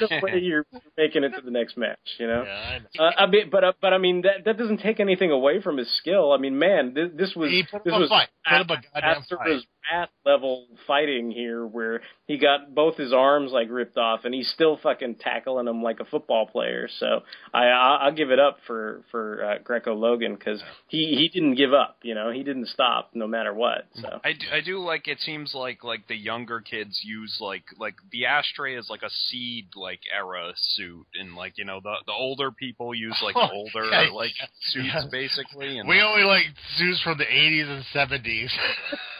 no 0.00 0.18
way 0.22 0.38
you're 0.42 0.66
making 0.96 1.24
it 1.24 1.30
to 1.30 1.40
the 1.44 1.50
next 1.50 1.76
match. 1.76 1.98
You 2.18 2.26
know. 2.26 2.44
Yeah, 2.46 2.52
I 2.52 2.78
know. 2.78 3.04
Uh, 3.04 3.10
I 3.18 3.26
mean, 3.26 3.50
but 3.50 3.64
uh, 3.64 3.72
but 3.80 3.92
I 3.92 3.98
mean 3.98 4.22
that 4.22 4.44
that 4.44 4.58
doesn't 4.58 4.78
take 4.78 5.00
anything 5.00 5.30
away 5.30 5.60
from 5.60 5.76
his 5.76 5.92
skill. 5.98 6.32
I 6.32 6.38
mean, 6.38 6.58
man, 6.58 6.94
this, 6.94 7.10
this 7.14 7.36
was 7.36 7.50
He 7.50 7.64
put 7.64 7.78
up 7.78 7.84
this 7.84 7.94
a 7.94 7.98
was 7.98 8.08
fight. 8.08 8.28
Put 8.48 8.60
up 8.60 8.70
a 8.70 9.00
goddamn 9.00 9.22
fight. 9.28 9.66
Wrath 9.90 10.08
level 10.24 10.66
fighting 10.86 11.30
here, 11.30 11.66
where 11.66 12.00
he 12.26 12.38
got 12.38 12.74
both 12.74 12.96
his 12.96 13.12
arms 13.12 13.52
like 13.52 13.68
ripped 13.70 13.96
off, 13.98 14.24
and 14.24 14.34
he's 14.34 14.48
still 14.50 14.78
fucking 14.82 15.16
tackling 15.16 15.68
him 15.68 15.82
like 15.82 16.00
a 16.00 16.04
football 16.04 16.46
player. 16.46 16.88
So 16.98 17.22
I 17.52 17.66
I- 17.66 17.96
I'll 18.04 18.12
give 18.14 18.30
it 18.30 18.38
up 18.38 18.58
for 18.66 19.02
for 19.10 19.44
uh, 19.44 19.58
Greco 19.62 19.94
Logan 19.94 20.34
because 20.34 20.62
he 20.88 21.16
he 21.16 21.28
didn't 21.28 21.54
give 21.56 21.72
up. 21.74 21.98
You 22.02 22.14
know, 22.14 22.30
he 22.30 22.42
didn't 22.42 22.68
stop 22.68 23.10
no 23.14 23.26
matter 23.26 23.52
what. 23.52 23.86
So 23.94 24.20
I 24.24 24.32
do, 24.32 24.46
I 24.52 24.60
do 24.60 24.78
like 24.80 25.06
it 25.08 25.20
seems 25.20 25.54
like 25.54 25.84
like 25.84 26.06
the 26.08 26.16
younger 26.16 26.60
kids 26.60 27.00
use 27.04 27.38
like 27.40 27.64
like 27.78 27.94
the 28.10 28.26
ashtray 28.26 28.76
is 28.76 28.88
like 28.88 29.02
a 29.02 29.10
seed 29.10 29.68
like 29.76 30.00
era 30.16 30.52
suit 30.56 31.06
and 31.20 31.34
like 31.36 31.58
you 31.58 31.64
know 31.64 31.80
the 31.82 31.94
the 32.06 32.12
older 32.12 32.50
people 32.50 32.94
use 32.94 33.18
like 33.22 33.36
Oh, 33.36 33.48
older 33.52 33.84
yeah, 33.90 34.08
like 34.12 34.32
suits 34.60 34.86
yeah. 34.92 35.02
basically 35.10 35.78
and 35.78 35.88
We 35.88 36.00
only 36.00 36.24
like 36.24 36.44
suits 36.76 37.00
from 37.02 37.18
the 37.18 37.24
80s 37.24 37.68
and 37.68 37.84
70s. 37.94 38.50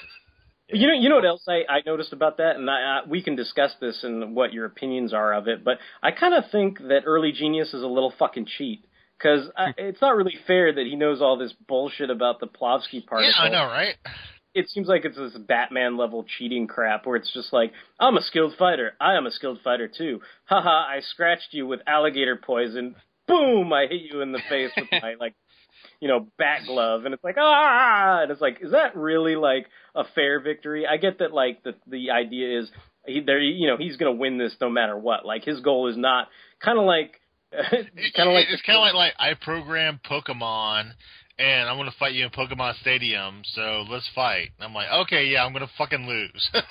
You 0.75 0.89
know, 0.89 0.95
you 0.95 1.09
know 1.09 1.17
what 1.17 1.25
else 1.25 1.43
I, 1.49 1.63
I 1.69 1.81
noticed 1.87 2.13
about 2.13 2.39
that, 2.39 2.57
and 2.57 2.69
I, 2.69 2.75
I, 2.75 3.01
we 3.09 3.23
can 3.23 3.37
discuss 3.37 3.73
this 3.81 4.03
and 4.05 4.35
what 4.35 4.53
your 4.53 4.67
opinions 4.67 5.13
are 5.15 5.33
of 5.33 5.49
it. 5.49 5.65
But 5.65 5.79
I 6.03 6.11
kind 6.11 6.35
of 6.35 6.51
think 6.51 6.79
that 6.79 7.03
Early 7.07 7.33
Genius 7.33 7.75
is 7.75 7.83
a 7.83 7.87
little 7.87 8.13
fucking 8.19 8.47
cheat 8.59 8.85
because 9.19 9.49
hmm. 9.57 9.71
it's 9.79 10.01
not 10.01 10.17
really 10.17 10.37
fair 10.47 10.73
that 10.73 10.87
he 10.87 10.97
knows 10.97 11.23
all 11.23 11.37
this 11.37 11.55
bullshit 11.67 12.11
about 12.11 12.41
the 12.41 12.47
Plavsky 12.47 13.05
yeah. 13.11 13.31
I 13.39 13.49
know, 13.49 13.65
right? 13.65 13.95
It 14.55 14.69
seems 14.69 14.87
like 14.87 15.05
it's 15.05 15.17
this 15.17 15.37
Batman 15.37 15.97
level 15.97 16.25
cheating 16.39 16.69
crap 16.69 17.07
where 17.07 17.17
it's 17.17 17.33
just 17.33 17.53
like, 17.53 17.73
I'm 17.99 18.17
a 18.17 18.23
skilled 18.23 18.55
fighter. 18.57 18.93
I 19.01 19.17
am 19.17 19.27
a 19.27 19.33
skilled 19.33 19.59
fighter 19.65 19.89
too. 19.89 20.21
Haha, 20.45 20.69
I 20.69 21.01
scratched 21.01 21.49
you 21.53 21.67
with 21.67 21.81
alligator 21.87 22.37
poison. 22.37 22.95
Boom! 23.27 23.73
I 23.73 23.87
hit 23.87 24.03
you 24.13 24.21
in 24.21 24.33
the 24.33 24.43
face 24.49 24.71
with 24.77 24.89
my 25.03 25.15
like 25.19 25.35
you 26.01 26.09
know, 26.09 26.27
bat 26.39 26.61
glove, 26.67 27.05
and 27.05 27.15
it's 27.15 27.25
like 27.25 27.37
ah, 27.39 27.43
ah, 27.43 28.19
ah. 28.19 28.23
and 28.23 28.31
it's 28.31 28.41
like, 28.41 28.59
is 28.61 28.73
that 28.73 28.97
really 28.97 29.37
like 29.37 29.67
a 29.95 30.05
fair 30.15 30.41
victory? 30.41 30.87
I 30.87 30.97
get 30.97 31.19
that 31.19 31.33
like 31.33 31.63
the 31.63 31.75
the 31.87 32.11
idea 32.11 32.61
is 32.61 32.71
he 33.07 33.21
there, 33.21 33.41
you 33.41 33.67
know, 33.67 33.77
he's 33.77 33.97
gonna 33.97 34.13
win 34.13 34.39
this 34.39 34.55
no 34.61 34.69
matter 34.69 34.97
what. 34.97 35.25
Like 35.27 35.45
his 35.45 35.61
goal 35.61 35.89
is 35.89 35.97
not 35.97 36.29
kind 36.61 36.79
of 36.79 36.85
like 36.85 37.21
kind 37.53 38.29
of 38.29 38.35
like 38.35 38.47
it's 38.51 38.63
kind 38.63 38.77
of 38.77 38.83
like 38.83 38.95
like 38.95 39.15
I 39.19 39.35
program 39.35 40.01
Pokemon, 40.09 40.91
and 41.39 41.69
I'm 41.69 41.77
gonna 41.77 41.95
fight 41.99 42.15
you 42.15 42.25
in 42.25 42.31
Pokemon 42.31 42.81
Stadium. 42.81 43.43
So 43.55 43.85
let's 43.89 44.09
fight. 44.15 44.51
And 44.59 44.69
I'm 44.69 44.75
like, 44.75 44.89
okay, 45.07 45.27
yeah, 45.27 45.45
I'm 45.45 45.53
gonna 45.53 45.71
fucking 45.79 46.07
lose. 46.07 46.51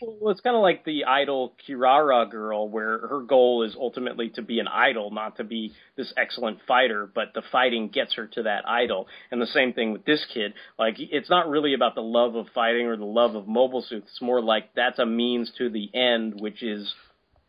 Well, 0.00 0.30
it's 0.30 0.40
kind 0.40 0.54
of 0.54 0.62
like 0.62 0.84
the 0.84 1.06
idol 1.06 1.54
Kirara 1.66 2.30
girl, 2.30 2.68
where 2.68 2.98
her 3.08 3.20
goal 3.22 3.64
is 3.64 3.74
ultimately 3.76 4.30
to 4.30 4.42
be 4.42 4.60
an 4.60 4.68
idol, 4.68 5.10
not 5.10 5.36
to 5.38 5.44
be 5.44 5.72
this 5.96 6.12
excellent 6.16 6.60
fighter, 6.68 7.10
but 7.12 7.34
the 7.34 7.42
fighting 7.50 7.88
gets 7.88 8.14
her 8.14 8.28
to 8.28 8.44
that 8.44 8.68
idol. 8.68 9.08
And 9.32 9.42
the 9.42 9.46
same 9.46 9.72
thing 9.72 9.92
with 9.92 10.04
this 10.04 10.24
kid. 10.32 10.54
Like, 10.78 10.94
it's 10.98 11.28
not 11.28 11.48
really 11.48 11.74
about 11.74 11.96
the 11.96 12.02
love 12.02 12.36
of 12.36 12.46
fighting 12.54 12.86
or 12.86 12.96
the 12.96 13.04
love 13.04 13.34
of 13.34 13.48
mobile 13.48 13.82
suits. 13.82 14.06
It's 14.12 14.22
more 14.22 14.40
like 14.40 14.72
that's 14.76 15.00
a 15.00 15.06
means 15.06 15.50
to 15.58 15.68
the 15.68 15.90
end, 15.92 16.40
which 16.40 16.62
is 16.62 16.94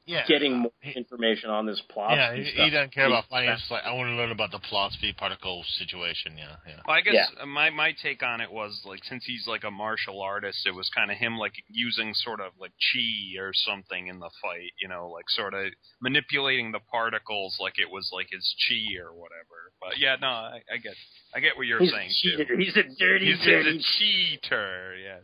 Yeah. 0.09 0.25
getting 0.27 0.57
more 0.57 0.71
information 0.95 1.49
on 1.51 1.65
this 1.65 1.79
plot. 1.89 2.17
Yeah, 2.17 2.33
he, 2.35 2.43
he 2.43 2.69
doesn't 2.71 2.91
care 2.93 3.05
about 3.05 3.25
fighting. 3.29 3.49
It's 3.51 3.61
just 3.61 3.71
like 3.71 3.83
I 3.85 3.93
want 3.93 4.09
to 4.09 4.15
learn 4.15 4.31
about 4.31 4.49
the 4.51 4.57
Plavsky 4.59 5.15
particle 5.15 5.63
situation. 5.77 6.37
Yeah, 6.37 6.55
yeah. 6.67 6.81
Well, 6.87 6.97
I 6.97 7.01
guess 7.01 7.13
Yeah. 7.13 7.43
uh 7.43 7.45
my 7.45 7.69
my 7.69 7.93
take 8.01 8.23
on 8.23 8.41
it 8.41 8.51
was 8.51 8.81
like 8.85 9.03
since 9.05 9.23
he's 9.25 9.45
like 9.47 9.63
a 9.63 9.71
martial 9.71 10.21
artist, 10.21 10.65
it 10.65 10.73
was 10.73 10.89
kind 10.95 11.11
of 11.11 11.17
him 11.17 11.37
like 11.37 11.53
using 11.69 12.13
sort 12.15 12.39
of 12.41 12.53
like 12.59 12.71
chi 12.91 13.39
or 13.39 13.51
something 13.53 14.07
in 14.07 14.19
the 14.19 14.31
fight, 14.41 14.71
you 14.81 14.87
know, 14.89 15.09
like 15.09 15.25
sort 15.29 15.53
of 15.53 15.65
manipulating 16.01 16.71
the 16.71 16.79
particles 16.91 17.57
like 17.61 17.77
it 17.77 17.89
was 17.91 18.09
like 18.11 18.27
his 18.31 18.45
chi 18.67 18.97
or 18.99 19.13
whatever. 19.13 19.71
But 19.79 19.99
yeah, 19.99 20.15
no, 20.19 20.27
I, 20.27 20.61
I 20.73 20.77
get 20.77 20.95
I 21.35 21.39
get 21.39 21.55
what 21.55 21.67
you're 21.67 21.79
He's 21.79 21.91
saying 21.91 22.09
cheater. 22.21 22.45
too. 22.45 22.57
He's 22.57 22.75
a 22.75 22.83
dirty, 22.97 23.27
He's, 23.35 23.45
dirty 23.45 23.77
he's 23.77 23.85
a 23.85 23.99
cheater. 23.99 24.95
Yes. 24.97 25.23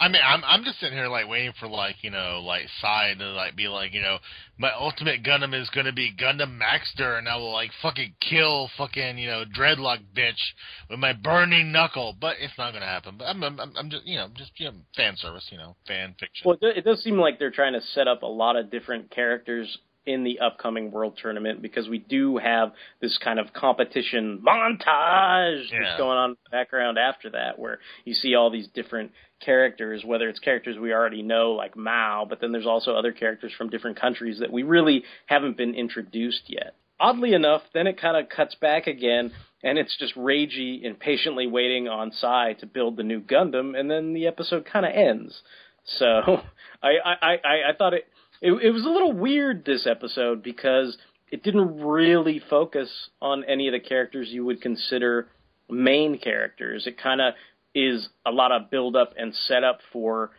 I 0.00 0.08
mean, 0.08 0.22
I'm 0.26 0.42
I'm 0.44 0.64
just 0.64 0.80
sitting 0.80 0.96
here 0.96 1.08
like 1.08 1.28
waiting 1.28 1.52
for 1.60 1.68
like 1.68 1.96
you 2.00 2.10
know 2.10 2.40
like 2.42 2.62
Sai 2.80 3.12
to 3.18 3.24
like 3.32 3.54
be 3.54 3.68
like 3.68 3.92
you 3.92 4.00
know 4.00 4.16
my 4.58 4.72
ultimate 4.72 5.22
Gundam 5.22 5.54
is 5.54 5.68
gonna 5.68 5.92
be 5.92 6.10
Gundam 6.18 6.58
Maxter 6.58 7.18
and 7.18 7.28
I 7.28 7.36
will 7.36 7.52
like 7.52 7.70
fucking 7.82 8.14
kill 8.18 8.70
fucking 8.78 9.18
you 9.18 9.28
know 9.28 9.44
Dreadlock 9.44 9.98
bitch 10.16 10.40
with 10.88 10.98
my 10.98 11.12
burning 11.12 11.70
knuckle, 11.70 12.16
but 12.18 12.36
it's 12.40 12.56
not 12.56 12.72
gonna 12.72 12.86
happen. 12.86 13.16
But 13.18 13.26
I'm 13.26 13.42
I'm, 13.42 13.60
I'm 13.60 13.90
just 13.90 14.06
you 14.06 14.16
know 14.16 14.28
just 14.34 14.52
you 14.56 14.66
know 14.66 14.76
fan 14.96 15.16
service 15.18 15.46
you 15.52 15.58
know 15.58 15.76
fan 15.86 16.14
fiction. 16.18 16.44
Well, 16.46 16.56
it 16.62 16.84
does 16.84 17.02
seem 17.02 17.18
like 17.18 17.38
they're 17.38 17.50
trying 17.50 17.74
to 17.74 17.82
set 17.94 18.08
up 18.08 18.22
a 18.22 18.26
lot 18.26 18.56
of 18.56 18.70
different 18.70 19.10
characters 19.10 19.78
in 20.06 20.24
the 20.24 20.40
upcoming 20.40 20.90
World 20.90 21.18
Tournament 21.20 21.60
because 21.62 21.88
we 21.88 21.98
do 21.98 22.38
have 22.38 22.72
this 23.00 23.18
kind 23.22 23.38
of 23.38 23.52
competition 23.52 24.42
montage 24.46 25.70
Yeah. 25.70 25.78
that's 25.82 25.98
going 25.98 26.16
on 26.18 26.30
in 26.30 26.36
the 26.44 26.50
background 26.50 26.98
after 26.98 27.30
that, 27.30 27.58
where 27.58 27.78
you 28.04 28.14
see 28.14 28.34
all 28.34 28.50
these 28.50 28.68
different 28.68 29.12
characters, 29.44 30.02
whether 30.04 30.28
it's 30.28 30.38
characters 30.38 30.78
we 30.78 30.92
already 30.92 31.22
know 31.22 31.52
like 31.52 31.76
Mao, 31.76 32.26
but 32.28 32.40
then 32.40 32.52
there's 32.52 32.66
also 32.66 32.94
other 32.94 33.12
characters 33.12 33.52
from 33.56 33.70
different 33.70 34.00
countries 34.00 34.38
that 34.40 34.52
we 34.52 34.62
really 34.62 35.04
haven't 35.26 35.56
been 35.56 35.74
introduced 35.74 36.42
yet. 36.48 36.74
Oddly 36.98 37.32
enough, 37.32 37.62
then 37.72 37.86
it 37.86 37.98
kind 37.98 38.16
of 38.16 38.28
cuts 38.28 38.54
back 38.56 38.86
again, 38.86 39.32
and 39.62 39.78
it's 39.78 39.96
just 39.98 40.14
Reiji 40.16 40.82
impatiently 40.82 41.46
waiting 41.46 41.88
on 41.88 42.12
Sai 42.12 42.54
to 42.60 42.66
build 42.66 42.96
the 42.98 43.02
new 43.02 43.20
Gundam, 43.22 43.78
and 43.78 43.90
then 43.90 44.12
the 44.12 44.26
episode 44.26 44.66
kind 44.70 44.84
of 44.84 44.92
ends. 44.94 45.40
So 45.98 46.06
I, 46.82 46.88
I, 47.04 47.14
I, 47.22 47.54
I 47.70 47.72
thought 47.78 47.94
it, 47.94 48.06
it 48.40 48.52
it 48.52 48.70
was 48.70 48.84
a 48.84 48.90
little 48.90 49.12
weird 49.12 49.64
this 49.64 49.86
episode 49.86 50.42
because 50.42 50.96
it 51.30 51.42
didn't 51.42 51.80
really 51.80 52.40
focus 52.50 53.10
on 53.20 53.44
any 53.44 53.68
of 53.68 53.72
the 53.72 53.80
characters 53.80 54.28
you 54.30 54.44
would 54.44 54.60
consider 54.60 55.28
main 55.68 56.18
characters. 56.18 56.86
It 56.86 56.98
kind 56.98 57.20
of 57.20 57.34
is 57.74 58.08
a 58.26 58.30
lot 58.30 58.52
of 58.52 58.70
build 58.70 58.96
up 58.96 59.14
and 59.16 59.34
setup 59.34 59.78
for 59.92 60.32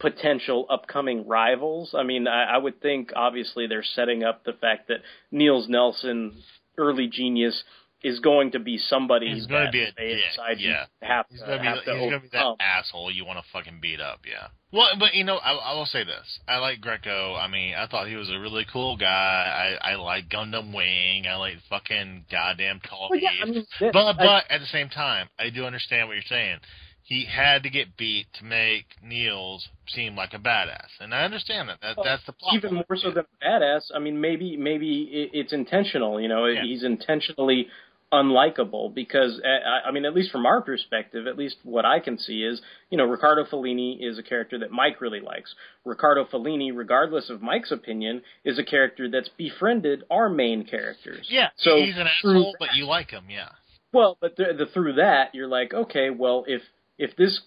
potential 0.00 0.66
upcoming 0.68 1.28
rivals. 1.28 1.94
I 1.96 2.02
mean, 2.02 2.26
I, 2.26 2.54
I 2.54 2.58
would 2.58 2.82
think 2.82 3.12
obviously 3.14 3.68
they're 3.68 3.84
setting 3.84 4.24
up 4.24 4.44
the 4.44 4.52
fact 4.52 4.88
that 4.88 4.98
Niels 5.30 5.68
Nelson, 5.68 6.42
early 6.76 7.06
genius, 7.06 7.62
is 8.04 8.18
going 8.20 8.50
to 8.52 8.58
be 8.58 8.78
somebody 8.78 9.32
He's 9.34 9.46
gonna 9.46 9.64
that 9.66 9.72
be 9.72 9.82
a 9.82 9.92
they 9.96 10.08
dick, 10.14 10.24
decide 10.30 10.58
yeah. 10.60 10.86
you 11.00 11.06
have 11.08 11.26
He's 11.30 11.40
to, 11.40 11.46
gonna 11.46 11.60
be 11.60 11.66
have 11.66 11.78
he's 11.78 11.86
gonna 11.86 12.20
be 12.20 12.28
that 12.32 12.56
asshole 12.60 13.10
you 13.12 13.24
want 13.24 13.38
to 13.38 13.44
fucking 13.52 13.78
beat 13.80 14.00
up. 14.00 14.20
Yeah. 14.28 14.48
Well, 14.72 14.88
but 14.98 15.14
you 15.14 15.22
know, 15.24 15.36
I, 15.36 15.52
I 15.52 15.74
will 15.74 15.86
say 15.86 16.02
this: 16.02 16.40
I 16.48 16.56
like 16.58 16.80
Greco. 16.80 17.34
I 17.34 17.46
mean, 17.48 17.74
I 17.74 17.86
thought 17.86 18.08
he 18.08 18.16
was 18.16 18.30
a 18.30 18.38
really 18.38 18.66
cool 18.72 18.96
guy. 18.96 19.76
I 19.82 19.92
I 19.92 19.94
like 19.96 20.28
Gundam 20.30 20.74
Wing. 20.74 21.26
I 21.26 21.36
like 21.36 21.56
fucking 21.68 22.24
goddamn 22.30 22.80
Tall 22.88 23.08
Well, 23.10 23.18
yeah, 23.20 23.30
I 23.42 23.44
mean, 23.44 23.66
but 23.80 23.96
I- 23.96 24.12
but 24.14 24.44
at 24.50 24.60
the 24.60 24.66
same 24.66 24.88
time, 24.88 25.28
I 25.38 25.50
do 25.50 25.64
understand 25.64 26.08
what 26.08 26.14
you're 26.14 26.22
saying. 26.28 26.58
He 27.04 27.26
had 27.26 27.64
to 27.64 27.68
get 27.70 27.96
beat 27.96 28.26
to 28.38 28.44
make 28.44 28.86
Niels 29.02 29.68
seem 29.88 30.16
like 30.16 30.32
a 30.34 30.38
badass, 30.38 30.88
and 31.00 31.12
I 31.12 31.24
understand 31.24 31.68
that. 31.68 31.80
that 31.82 31.96
Well, 31.96 32.04
that's 32.06 32.24
the 32.24 32.32
plot. 32.32 32.54
even 32.54 32.74
more 32.74 32.96
so 32.96 33.10
than 33.10 33.24
a 33.42 33.44
badass. 33.44 33.90
I 33.94 33.98
mean, 33.98 34.20
maybe 34.20 34.56
maybe 34.56 35.02
it, 35.12 35.30
it's 35.38 35.52
intentional. 35.52 36.18
You 36.20 36.28
know, 36.28 36.46
Yeah. 36.46 36.62
he's 36.62 36.82
intentionally 36.84 37.66
unlikable 38.12 38.94
because 38.94 39.40
uh, 39.44 39.48
I 39.48 39.88
I 39.88 39.92
mean, 39.92 40.04
at 40.04 40.14
least 40.14 40.30
from 40.30 40.46
our 40.46 40.60
perspective, 40.60 41.26
at 41.26 41.36
least 41.38 41.56
what 41.62 41.84
I 41.84 41.98
can 42.00 42.18
see 42.18 42.42
is, 42.42 42.60
you 42.90 42.98
know, 42.98 43.04
Ricardo 43.04 43.44
Fellini 43.44 43.98
is 44.00 44.18
a 44.18 44.22
character 44.22 44.58
that 44.58 44.70
Mike 44.70 45.00
really 45.00 45.20
likes. 45.20 45.54
Ricardo 45.84 46.24
Fellini, 46.24 46.70
regardless 46.74 47.30
of 47.30 47.40
Mike's 47.40 47.72
opinion, 47.72 48.22
is 48.44 48.58
a 48.58 48.64
character 48.64 49.08
that's 49.10 49.30
befriended 49.36 50.04
our 50.10 50.28
main 50.28 50.64
characters. 50.64 51.26
Yeah, 51.30 51.48
So 51.56 51.76
he's 51.76 51.96
an 51.96 52.06
asshole, 52.06 52.56
but 52.58 52.74
you 52.74 52.86
like 52.86 53.10
him. 53.10 53.24
Yeah. 53.30 53.48
Well, 53.92 54.16
but 54.20 54.36
the, 54.36 54.44
the, 54.56 54.66
through 54.72 54.94
that, 54.94 55.34
you're 55.34 55.48
like, 55.48 55.74
okay, 55.74 56.10
well, 56.10 56.44
if 56.46 56.62
if 56.98 57.16
this 57.16 57.40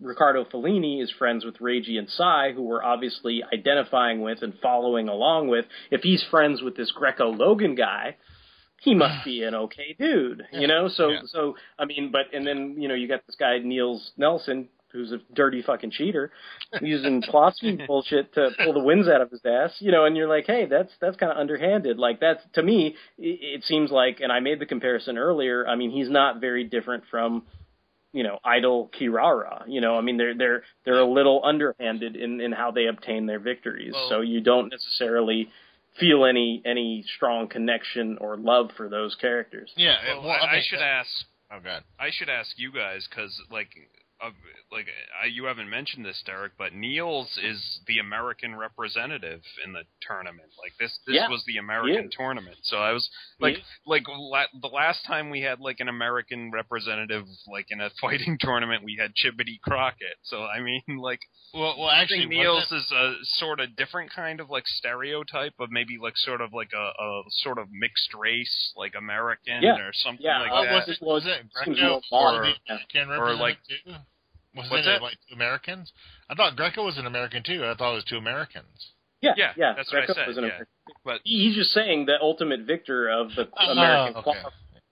Ricardo 0.00 0.44
Fellini 0.44 1.02
is 1.02 1.10
friends 1.18 1.44
with 1.44 1.58
Reiji 1.58 1.98
and 1.98 2.08
Sai, 2.08 2.52
who 2.54 2.62
we're 2.62 2.82
obviously 2.82 3.42
identifying 3.52 4.20
with 4.20 4.42
and 4.42 4.54
following 4.60 5.08
along 5.08 5.48
with, 5.48 5.64
if 5.90 6.02
he's 6.02 6.24
friends 6.30 6.62
with 6.62 6.76
this 6.76 6.90
Greco 6.92 7.30
Logan 7.30 7.74
guy, 7.74 8.16
he 8.80 8.94
must 8.94 9.24
be 9.24 9.42
an 9.42 9.54
okay 9.54 9.94
dude, 9.98 10.42
you 10.52 10.66
know. 10.66 10.88
So 10.88 11.10
Yeah. 11.10 11.18
so 11.26 11.56
I 11.78 11.84
mean, 11.84 12.10
but 12.12 12.32
and 12.34 12.46
then 12.46 12.76
you 12.78 12.88
know 12.88 12.94
you 12.94 13.08
got 13.08 13.26
this 13.26 13.36
guy 13.36 13.58
Niels 13.58 14.12
Nelson. 14.16 14.68
Who's 14.92 15.10
a 15.10 15.18
dirty 15.34 15.60
fucking 15.60 15.90
cheater, 15.90 16.30
using 16.80 17.20
Plavsky 17.28 17.84
bullshit 17.84 18.32
to 18.34 18.50
pull 18.62 18.72
the 18.74 18.78
wins 18.78 19.08
out 19.08 19.20
of 19.22 19.28
his 19.32 19.40
ass, 19.44 19.74
you 19.80 19.90
know? 19.90 20.04
And 20.04 20.16
you're 20.16 20.28
like, 20.28 20.46
hey, 20.46 20.66
that's 20.66 20.92
that's 21.00 21.16
kind 21.16 21.32
of 21.32 21.38
underhanded. 21.38 21.98
Like 21.98 22.20
that's 22.20 22.40
to 22.52 22.62
me, 22.62 22.94
it, 23.18 23.38
it 23.42 23.64
seems 23.64 23.90
like, 23.90 24.20
and 24.20 24.30
I 24.30 24.38
made 24.38 24.60
the 24.60 24.66
comparison 24.66 25.18
earlier. 25.18 25.66
I 25.66 25.74
mean, 25.74 25.90
he's 25.90 26.08
not 26.08 26.40
very 26.40 26.62
different 26.62 27.02
from 27.10 27.42
you 28.12 28.22
know, 28.22 28.38
idol 28.44 28.88
Kirara. 28.96 29.64
You 29.66 29.80
know, 29.80 29.98
I 29.98 30.00
mean, 30.00 30.16
they're 30.16 30.36
they're 30.38 30.62
they're 30.84 31.00
a 31.00 31.04
little 31.12 31.40
underhanded 31.44 32.14
in 32.14 32.40
in 32.40 32.52
how 32.52 32.70
they 32.70 32.86
obtain 32.86 33.26
their 33.26 33.40
victories. 33.40 33.94
Well- 33.94 34.08
so 34.08 34.20
you 34.20 34.40
don't 34.42 34.68
necessarily 34.68 35.50
feel 35.98 36.24
any 36.24 36.62
any 36.64 37.04
strong 37.16 37.48
connection 37.48 38.18
or 38.20 38.36
love 38.36 38.70
for 38.76 38.88
those 38.88 39.14
characters. 39.16 39.70
Yeah. 39.76 39.96
Well, 40.08 40.22
well, 40.22 40.30
I, 40.30 40.56
I 40.56 40.62
should 40.62 40.80
ask. 40.80 41.08
Oh 41.52 41.58
god. 41.62 41.84
I 41.98 42.10
should 42.10 42.28
ask 42.28 42.50
you 42.56 42.72
guys 42.72 43.06
because, 43.08 43.38
like, 43.50 43.68
uh, 44.22 44.30
like 44.72 44.86
I, 45.22 45.26
you 45.26 45.44
haven't 45.46 45.68
mentioned 45.70 46.04
this, 46.04 46.22
Derek, 46.26 46.52
but 46.58 46.72
Niels 46.74 47.38
is 47.42 47.80
the 47.86 47.98
American 47.98 48.54
representative 48.56 49.40
in 49.64 49.72
the 49.72 49.82
tournament. 50.06 50.50
Like 50.62 50.72
this, 50.78 50.98
this 51.06 51.16
Yeah, 51.16 51.28
was 51.28 51.44
the 51.46 51.58
American 51.58 52.10
tournament. 52.16 52.56
So 52.62 52.78
I 52.78 52.92
was 52.92 53.08
like, 53.40 53.56
is. 53.58 53.64
like 53.86 54.04
la- 54.08 54.46
the 54.60 54.68
last 54.68 55.04
time 55.06 55.30
we 55.30 55.40
had 55.42 55.60
like 55.60 55.80
an 55.80 55.88
American 55.88 56.50
representative, 56.52 57.24
like 57.50 57.66
in 57.70 57.80
a 57.80 57.90
fighting 58.00 58.38
tournament, 58.40 58.82
we 58.84 58.96
had 59.00 59.12
Chibodee 59.14 59.60
Crockett. 59.62 60.16
So 60.22 60.42
I 60.44 60.60
mean, 60.60 60.82
like, 61.00 61.20
Well, 61.52 61.74
well, 61.78 61.88
I 61.88 62.02
actually, 62.02 62.20
think 62.20 62.30
Niels 62.30 62.66
wasn't- 62.70 62.80
is 62.82 62.92
a 62.92 63.14
sort 63.38 63.60
of 63.60 63.76
different 63.76 64.10
kind 64.12 64.40
of 64.40 64.48
like 64.50 64.64
stereotype 64.66 65.54
of 65.60 65.70
maybe 65.70 65.98
like 66.00 66.16
sort 66.16 66.40
of 66.40 66.52
like 66.52 66.70
a, 66.74 67.02
a 67.02 67.22
sort 67.30 67.58
of 67.58 67.68
mixed 67.72 68.14
race, 68.14 68.72
like 68.76 68.94
American 68.96 69.62
Yeah, 69.62 69.78
or 69.78 69.92
something 69.92 70.24
yeah, 70.24 70.40
like 70.40 70.50
Oh, 70.52 70.64
that. 70.64 70.72
was 70.72 70.88
it 70.88 70.98
was 71.04 71.26
it 71.26 71.42
Seems 71.64 71.78
Greco 71.78 72.00
more 72.10 72.32
modern, 72.32 72.54
or, 72.68 72.78
yeah. 72.94 73.18
Or, 73.18 73.34
like- 73.34 73.58
too? 73.68 73.92
Was 74.56 74.70
What's 74.70 74.86
it 74.86 74.90
that? 74.90 75.02
like 75.02 75.16
two 75.28 75.34
Americans? 75.34 75.92
I 76.30 76.34
thought 76.34 76.56
Greco 76.56 76.84
was 76.84 76.96
an 76.98 77.06
American 77.06 77.42
too. 77.42 77.64
I 77.64 77.74
thought 77.74 77.92
it 77.92 77.94
was 77.96 78.04
two 78.04 78.16
Americans. 78.18 78.92
Yeah, 79.20 79.32
Yeah, 79.36 79.52
yeah. 79.56 79.72
that's 79.76 79.92
what 79.92 80.02
I 80.02 80.06
said, 80.06 80.28
was 80.28 80.36
an 80.38 80.44
yeah. 80.44 80.60
But 81.04 81.20
He's 81.24 81.54
just 81.56 81.72
saying 81.72 82.06
the 82.06 82.16
ultimate 82.20 82.60
victor 82.60 83.08
of 83.08 83.28
the 83.34 83.48
Oh, 83.58 83.72
American 83.72 84.16
okay. 84.16 84.38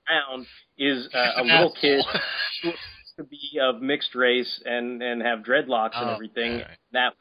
round 0.09 0.46
is 0.79 1.09
uh, 1.14 1.33
a 1.37 1.42
little 1.44 1.75
kid 1.81 2.05
who 2.62 2.68
wants 2.68 2.81
to 3.18 3.25
be 3.25 3.59
of 3.61 3.81
mixed 3.83 4.14
race 4.14 4.62
and 4.64 5.03
and 5.03 5.20
have 5.22 5.40
dreadlocks 5.40 6.01
and 6.01 6.09
Oh, 6.11 6.14
everything. 6.14 6.53
okay. 6.62 6.70
That 6.92 7.12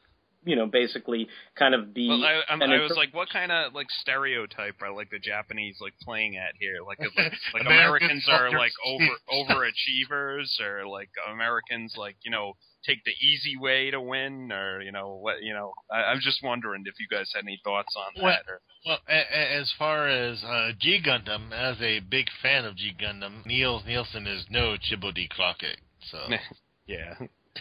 you 0.44 0.56
know 0.56 0.66
basically 0.66 1.28
kind 1.58 1.74
of 1.74 1.94
be. 1.94 2.08
Well, 2.08 2.24
I, 2.24 2.40
I'm, 2.48 2.60
an 2.62 2.70
I 2.72 2.80
was 2.80 2.96
like, 2.96 3.14
what 3.14 3.28
kind 3.30 3.52
of 3.52 3.74
like 3.74 3.86
stereotype 4.00 4.76
are 4.82 4.92
like 4.94 5.10
the 5.10 5.18
Japanese 5.18 5.76
like 5.80 5.94
playing 6.02 6.36
at 6.36 6.54
here? 6.58 6.76
Like, 6.86 6.98
like, 7.00 7.32
like 7.54 7.62
Americans 7.66 8.24
Americans 8.26 8.28
are 8.28 8.50
like 8.58 8.72
over 8.86 9.06
overachievers, 9.30 10.60
or 10.60 10.86
like 10.86 11.10
Americans 11.32 11.94
like 11.96 12.16
you 12.24 12.30
know 12.30 12.54
take 12.84 13.04
the 13.04 13.12
easy 13.24 13.56
way 13.56 13.90
to 13.90 14.00
win, 14.00 14.50
or 14.50 14.80
you 14.82 14.90
know 14.92 15.18
what? 15.20 15.42
You 15.42 15.54
know, 15.54 15.72
I, 15.90 16.04
I'm 16.10 16.20
just 16.20 16.42
wondering 16.42 16.82
if 16.86 16.94
you 16.98 17.06
guys 17.08 17.30
had 17.34 17.44
any 17.44 17.60
thoughts 17.64 17.94
on 17.96 18.12
that. 18.16 18.22
Well- 18.24 18.38
Or, 18.48 18.60
Well, 18.84 18.98
a, 19.08 19.14
a, 19.14 19.60
as 19.60 19.72
far 19.78 20.08
as 20.08 20.42
uh, 20.42 20.72
G 20.80 21.00
Gundam, 21.04 21.52
as 21.52 21.80
a 21.80 22.00
big 22.00 22.26
fan 22.42 22.64
of 22.64 22.76
G 22.76 22.92
Gundam, 23.00 23.46
Niels 23.46 23.82
Nielsen 23.86 24.26
is 24.26 24.44
no 24.50 24.76
Chibodee 24.76 25.28
Crockett. 25.30 25.78
So 26.10 26.18
yeah, 26.86 27.14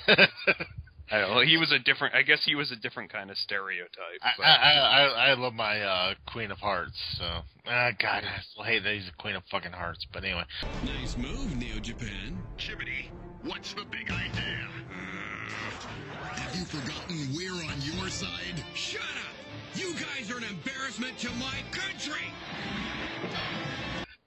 I 1.11 1.19
don't 1.19 1.31
know. 1.35 1.41
He 1.41 1.57
was 1.57 1.71
a 1.71 1.79
different. 1.79 2.15
I 2.15 2.21
guess 2.21 2.41
he 2.45 2.55
was 2.55 2.71
a 2.71 2.75
different 2.77 3.11
kind 3.11 3.29
of 3.29 3.37
stereotype. 3.37 4.21
I, 4.21 4.41
I, 4.41 4.73
I 4.73 5.29
I 5.31 5.33
love 5.33 5.53
my 5.53 5.81
uh, 5.81 6.13
Queen 6.31 6.51
of 6.51 6.57
Hearts. 6.59 6.97
So 7.17 7.25
uh, 7.25 7.91
God, 7.99 8.23
I 8.23 8.41
still 8.51 8.63
hate 8.63 8.83
that 8.83 8.93
he's 8.93 9.07
a 9.09 9.21
Queen 9.21 9.35
of 9.35 9.43
fucking 9.51 9.73
Hearts. 9.73 10.05
But 10.13 10.23
anyway, 10.23 10.43
Nice 10.85 11.17
move, 11.17 11.55
Neo 11.57 11.79
Japan. 11.79 12.41
Chibodee, 12.57 13.07
what's 13.43 13.73
the 13.73 13.83
big 13.91 14.09
idea? 14.09 14.67
Have 16.33 16.55
you 16.55 16.65
forgotten 16.65 17.35
we're 17.35 17.51
on 17.51 17.81
your 17.81 18.09
side? 18.09 18.63
Shut 18.73 19.01
up! 19.01 19.35
You 19.75 19.93
guys 19.93 20.31
are 20.31 20.37
an 20.37 20.45
embarrassment 20.45 21.17
to 21.19 21.29
my 21.31 21.55
country! 21.71 22.25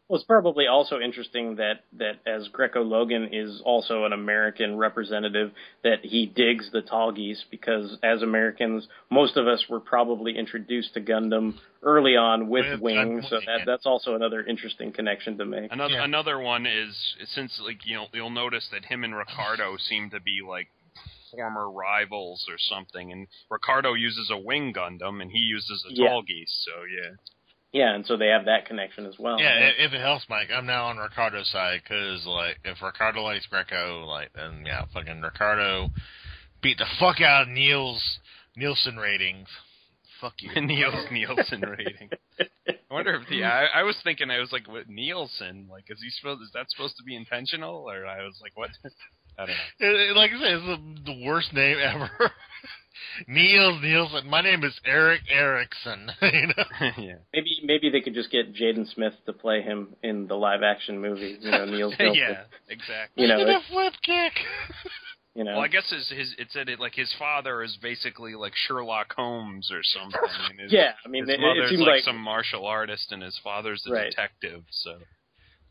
Well, 0.09 0.19
it's 0.19 0.27
probably 0.27 0.67
also 0.67 1.01
interesting 1.01 1.57
that, 1.57 1.85
that 1.99 2.17
as 2.27 2.49
Greco 2.49 2.83
Logan 2.83 3.31
is 3.33 3.62
also 3.64 4.05
an 4.05 4.12
American 4.12 4.77
representative, 4.77 5.53
that 5.83 6.01
he 6.03 6.27
digs 6.27 6.71
the 6.73 6.83
Tallgeese 6.83 7.43
because 7.51 7.97
as 8.03 8.21
Americans, 8.21 8.87
most 9.11 9.38
of 9.38 9.47
us 9.47 9.64
were 9.71 9.81
probably 9.81 10.37
introduced 10.37 10.93
to 10.95 11.01
Gundam 11.01 11.55
early 11.83 12.17
on 12.17 12.49
with, 12.51 12.67
With 12.71 12.81
wings, 12.81 13.27
so 13.31 13.40
that 13.47 13.61
that's 13.64 13.87
also 13.87 14.14
another 14.14 14.43
interesting 14.45 14.93
connection 14.93 15.38
to 15.38 15.47
make. 15.47 15.73
Another 15.73 16.01
another 16.01 16.38
one 16.38 16.67
is 16.67 17.17
since 17.35 17.59
like 17.64 17.87
you 17.87 17.97
know 17.97 18.07
you'll 18.12 18.31
notice 18.31 18.69
that 18.73 18.85
him 18.85 19.05
and 19.05 19.14
Ricardo 19.14 19.77
seem 19.79 20.11
to 20.11 20.21
be 20.21 20.40
like 20.47 20.69
former 21.31 21.71
rivals 21.71 22.47
or 22.51 22.57
something, 22.59 23.11
and 23.11 23.27
Ricardo 23.51 23.95
uses 23.95 24.31
a 24.31 24.38
wing 24.38 24.73
Gundam 24.75 25.23
and 25.23 25.31
he 25.31 25.38
uses 25.38 25.85
a 25.88 25.95
Yeah. 25.95 26.09
Tallgeese. 26.09 26.64
So 26.64 26.73
yeah, 26.85 27.11
Yeah, 27.75 27.93
and 27.93 28.07
so 28.07 28.17
they 28.17 28.29
have 28.29 28.45
that 28.45 28.67
connection 28.67 29.05
as 29.05 29.19
well. 29.19 29.41
Yeah, 29.41 29.49
i- 29.51 29.83
if 29.83 29.93
it 29.93 30.01
helps, 30.01 30.29
Mike, 30.29 30.49
I'm 30.55 30.65
now 30.65 30.87
on 30.87 30.97
Ricardo's 30.97 31.51
side 31.51 31.81
because, 31.83 32.25
like, 32.25 32.59
if 32.65 32.81
Ricardo 32.81 33.23
likes 33.23 33.47
Greco, 33.47 34.05
like, 34.07 34.33
then 34.33 34.63
yeah, 34.65 34.85
fucking 34.95 35.21
Ricardo 35.21 35.91
beat 36.63 36.79
the 36.79 36.87
fuck 37.01 37.21
out 37.21 37.43
of 37.43 37.49
Neil's 37.49 38.21
Nielsen 38.57 38.97
ratings. 38.97 39.49
Fuck 40.21 40.35
you, 40.41 40.51
Niels 40.61 41.11
Nielsen 41.11 41.63
rating. 41.63 42.11
I 42.71 42.95
wonder 42.95 43.17
if 43.17 43.29
the 43.29 43.43
I, 43.43 43.67
I 43.81 43.83
was 43.83 43.97
thinking 44.05 44.31
I 44.31 44.39
was 44.39 44.53
like 44.53 44.69
what 44.69 44.89
Nielsen 44.89 45.67
like 45.69 45.87
is 45.91 46.01
he 46.01 46.11
supposed 46.11 46.43
is 46.43 46.51
that 46.55 46.71
supposed 46.71 46.97
to 46.99 47.03
be 47.03 47.17
intentional 47.17 47.91
or 47.91 48.07
I 48.07 48.23
was 48.23 48.39
like 48.41 48.53
what 48.57 48.71
I 49.37 49.47
don't 49.47 49.49
know. 49.49 49.89
It- 49.89 50.11
it- 50.11 50.17
like 50.17 50.31
I 50.31 50.39
said, 50.39 50.53
it's 50.53 50.65
the, 50.65 51.13
the 51.13 51.25
worst 51.27 51.53
name 51.53 51.79
ever. 51.83 52.09
Niels 53.27 53.81
Nielsen. 53.83 54.29
My 54.29 54.41
name 54.41 54.65
is 54.65 54.79
Eric 54.85 55.23
Erickson. 55.31 56.11
you 56.23 56.47
know? 56.49 56.65
yeah. 56.99 57.15
Maybe 57.33 57.61
maybe 57.63 57.91
they 57.91 58.01
could 58.01 58.15
just 58.15 58.31
get 58.31 58.55
Jaden 58.55 58.93
Smith 58.95 59.15
to 59.27 59.33
play 59.33 59.63
him 59.63 59.95
in 60.03 60.27
the 60.27 60.35
live 60.37 60.63
action 60.63 61.01
movie. 61.01 61.37
You 61.41 61.51
know, 61.51 61.65
Neil's 61.65 61.95
yeah, 62.01 62.45
exactly. 62.69 63.23
You 63.23 63.29
know, 63.29 63.39
Look 63.39 63.49
at 63.49 63.51
it's- 63.57 63.63
the 63.69 63.73
flip 63.73 63.93
kick. 64.03 64.33
You 65.37 65.43
know, 65.43 65.55
Well, 65.55 65.63
I 65.65 65.67
guess 65.69 65.91
his, 65.91 66.09
his 66.17 66.33
it 66.39 66.47
said 66.53 66.69
it 66.69 66.79
like 66.79 66.95
his 66.95 67.13
father 67.19 67.65
is 67.65 67.77
basically 67.83 68.37
like 68.37 68.53
Sherlock 68.55 69.13
Holmes 69.17 69.69
or 69.73 69.81
something. 69.83 70.21
And 70.51 70.61
his, 70.61 70.73
Yeah, 70.73 70.93
I 71.05 71.09
mean, 71.09 71.25
his 71.25 71.31
it- 71.31 71.41
it 71.41 71.41
mother's 71.41 71.71
seems 71.71 71.81
like, 71.81 71.89
like- 71.89 72.03
some 72.05 72.19
martial 72.19 72.65
artist 72.67 73.11
and 73.11 73.21
his 73.21 73.37
father's 73.43 73.83
a 73.89 73.93
Right. 73.93 74.11
detective. 74.11 74.63
So 74.71 74.99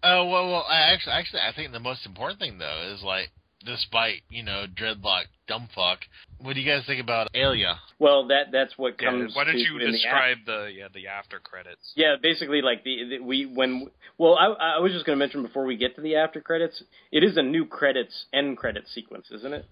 Oh 0.03 0.25
well, 0.27 0.51
well. 0.51 0.65
I 0.69 0.91
actually, 0.91 1.13
actually, 1.13 1.39
I 1.47 1.53
think 1.55 1.71
the 1.71 1.79
most 1.79 2.05
important 2.05 2.41
thing 2.41 2.57
though 2.57 2.91
is 2.93 3.01
like, 3.03 3.29
despite 3.65 4.21
you 4.29 4.43
know 4.43 4.65
dreadlock 4.73 5.25
dumbfuck, 5.49 5.97
what 6.39 6.53
do 6.53 6.61
you 6.61 6.69
guys 6.69 6.83
think 6.85 7.01
about 7.01 7.27
Alia? 7.33 7.79
well, 7.99 8.27
that 8.27 8.51
that's 8.51 8.77
what 8.77 8.95
yeah, 8.99 9.09
comes. 9.09 9.35
why 9.35 9.43
don't 9.43 9.55
to 9.55 9.59
you 9.59 9.77
in 9.79 9.91
the 9.91 9.91
describe 9.91 10.37
the 10.45 10.71
yeah 10.75 10.87
the 10.93 11.07
after 11.07 11.39
credits? 11.39 11.91
Yeah, 11.95 12.15
basically, 12.21 12.61
like 12.61 12.83
the, 12.83 13.17
the 13.17 13.23
we 13.23 13.45
when 13.45 13.87
well, 14.17 14.35
I, 14.35 14.77
I 14.77 14.79
was 14.79 14.91
just 14.91 15.05
going 15.05 15.17
to 15.17 15.19
mention 15.19 15.41
before 15.41 15.65
we 15.65 15.77
get 15.77 15.95
to 15.95 16.01
the 16.01 16.15
after 16.15 16.41
credits, 16.41 16.83
it 17.11 17.23
is 17.23 17.37
a 17.37 17.43
new 17.43 17.65
credits 17.65 18.25
end 18.33 18.57
credit 18.57 18.85
sequence, 18.93 19.27
isn't 19.31 19.53
it? 19.53 19.65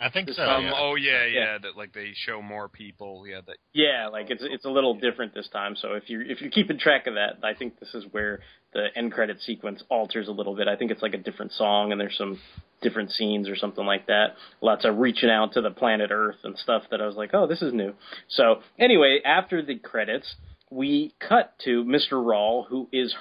I 0.00 0.10
think 0.10 0.28
so. 0.30 0.44
time- 0.44 0.56
Um, 0.56 0.64
yeah. 0.64 0.72
Oh 0.76 0.94
yeah, 0.96 1.24
yeah, 1.24 1.40
Yeah. 1.40 1.58
That 1.58 1.76
like 1.76 1.92
they 1.92 2.12
show 2.14 2.42
more 2.42 2.68
people. 2.68 3.26
Yeah, 3.26 3.40
that 3.46 3.56
Yeah, 3.72 4.08
like 4.08 4.30
it's 4.30 4.42
it's 4.44 4.64
a 4.64 4.70
little 4.70 4.94
different 4.94 5.34
this 5.34 5.48
time. 5.48 5.76
So 5.76 5.94
if 5.94 6.10
you 6.10 6.20
if 6.20 6.40
you're 6.40 6.50
keeping 6.50 6.78
track 6.78 7.06
of 7.06 7.14
that, 7.14 7.38
I 7.42 7.54
think 7.54 7.78
this 7.80 7.94
is 7.94 8.04
where 8.10 8.40
the 8.72 8.88
end 8.96 9.12
credit 9.12 9.40
sequence 9.40 9.82
alters 9.88 10.26
a 10.28 10.32
little 10.32 10.56
bit. 10.56 10.66
I 10.66 10.74
think 10.76 10.90
it's 10.90 11.00
like 11.02 11.14
a 11.14 11.18
different 11.18 11.52
song 11.52 11.92
and 11.92 12.00
there's 12.00 12.16
some 12.18 12.40
different 12.82 13.12
scenes 13.12 13.48
or 13.48 13.54
something 13.56 13.86
like 13.86 14.06
that. 14.06 14.34
Lots 14.60 14.84
of 14.84 14.98
reaching 14.98 15.30
out 15.30 15.52
to 15.52 15.60
the 15.60 15.70
planet 15.70 16.10
Earth 16.12 16.38
and 16.42 16.58
stuff 16.58 16.82
that 16.90 17.00
I 17.00 17.06
was 17.06 17.14
like, 17.14 17.30
oh, 17.32 17.46
this 17.46 17.62
is 17.62 17.72
new. 17.72 17.94
So 18.28 18.62
anyway, 18.78 19.20
after 19.24 19.62
the 19.62 19.76
credits, 19.76 20.34
we 20.70 21.14
cut 21.20 21.54
to 21.64 21.84
Mr. 21.84 22.12
Ral, 22.24 22.66
who 22.68 22.88
is 22.92 23.14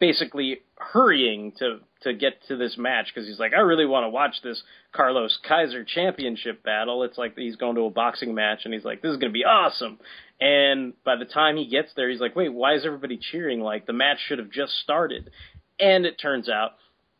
basically 0.00 0.60
hurrying 0.76 1.52
to 1.58 1.78
to 2.02 2.14
get 2.14 2.42
to 2.48 2.56
this 2.56 2.76
match 2.78 3.08
because 3.14 3.28
he's 3.28 3.38
like, 3.38 3.52
I 3.52 3.60
really 3.60 3.84
want 3.84 4.04
to 4.04 4.08
watch 4.08 4.36
this 4.42 4.62
Carlos 4.92 5.38
Kaiser 5.46 5.84
championship 5.84 6.62
battle. 6.62 7.02
It's 7.02 7.18
like 7.18 7.36
he's 7.36 7.56
going 7.56 7.76
to 7.76 7.82
a 7.82 7.90
boxing 7.90 8.34
match 8.34 8.60
and 8.64 8.72
he's 8.72 8.84
like, 8.84 9.02
this 9.02 9.10
is 9.10 9.18
going 9.18 9.30
to 9.30 9.38
be 9.38 9.44
awesome. 9.44 9.98
And 10.40 10.94
by 11.04 11.16
the 11.16 11.26
time 11.26 11.58
he 11.58 11.68
gets 11.68 11.90
there, 11.94 12.08
he's 12.08 12.20
like, 12.20 12.34
wait, 12.34 12.52
why 12.52 12.74
is 12.74 12.86
everybody 12.86 13.18
cheering? 13.30 13.60
Like 13.60 13.86
the 13.86 13.92
match 13.92 14.16
should 14.26 14.38
have 14.38 14.50
just 14.50 14.72
started. 14.82 15.30
And 15.78 16.06
it 16.06 16.18
turns 16.18 16.48
out 16.48 16.72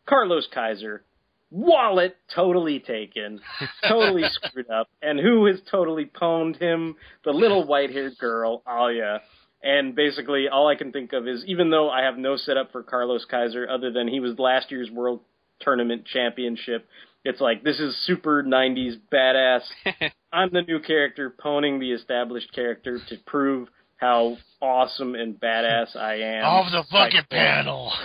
Carlos 0.07 0.47
Kaiser, 0.51 1.03
wallet 1.51 2.17
totally 2.33 2.79
taken, 2.79 3.39
totally 3.87 4.23
screwed 4.31 4.71
up. 4.71 4.89
And 5.03 5.19
who 5.19 5.45
has 5.45 5.59
totally 5.69 6.05
pwned 6.05 6.59
him? 6.59 6.95
The 7.23 7.31
little 7.31 7.67
white 7.67 7.91
haired 7.91 8.17
girl, 8.17 8.63
Alia. 8.67 9.21
And 9.63 9.95
basically, 9.95 10.47
all 10.49 10.67
I 10.67 10.75
can 10.75 10.91
think 10.91 11.13
of 11.13 11.27
is 11.27 11.43
even 11.45 11.69
though 11.69 11.89
I 11.89 12.01
have 12.03 12.17
no 12.17 12.35
setup 12.35 12.71
for 12.71 12.81
Carlos 12.83 13.25
Kaiser 13.25 13.69
other 13.69 13.91
than 13.91 14.07
he 14.07 14.19
was 14.19 14.39
last 14.39 14.71
year's 14.71 14.89
World 14.89 15.19
Tournament 15.59 16.05
Championship, 16.05 16.87
it's 17.23 17.39
like 17.39 17.63
this 17.63 17.79
is 17.79 17.95
super 18.05 18.41
90s 18.43 18.99
badass. 19.13 19.61
I'm 20.33 20.49
the 20.51 20.63
new 20.63 20.79
character 20.79 21.29
poning 21.29 21.79
the 21.79 21.91
established 21.91 22.51
character 22.53 22.99
to 23.09 23.17
prove 23.27 23.67
how 23.97 24.37
awesome 24.61 25.13
and 25.13 25.39
badass 25.39 25.95
I 25.95 26.15
am. 26.15 26.43
Off 26.45 26.71
the 26.71 26.83
fucking 26.89 27.17
Like, 27.17 27.29
panel. 27.29 27.91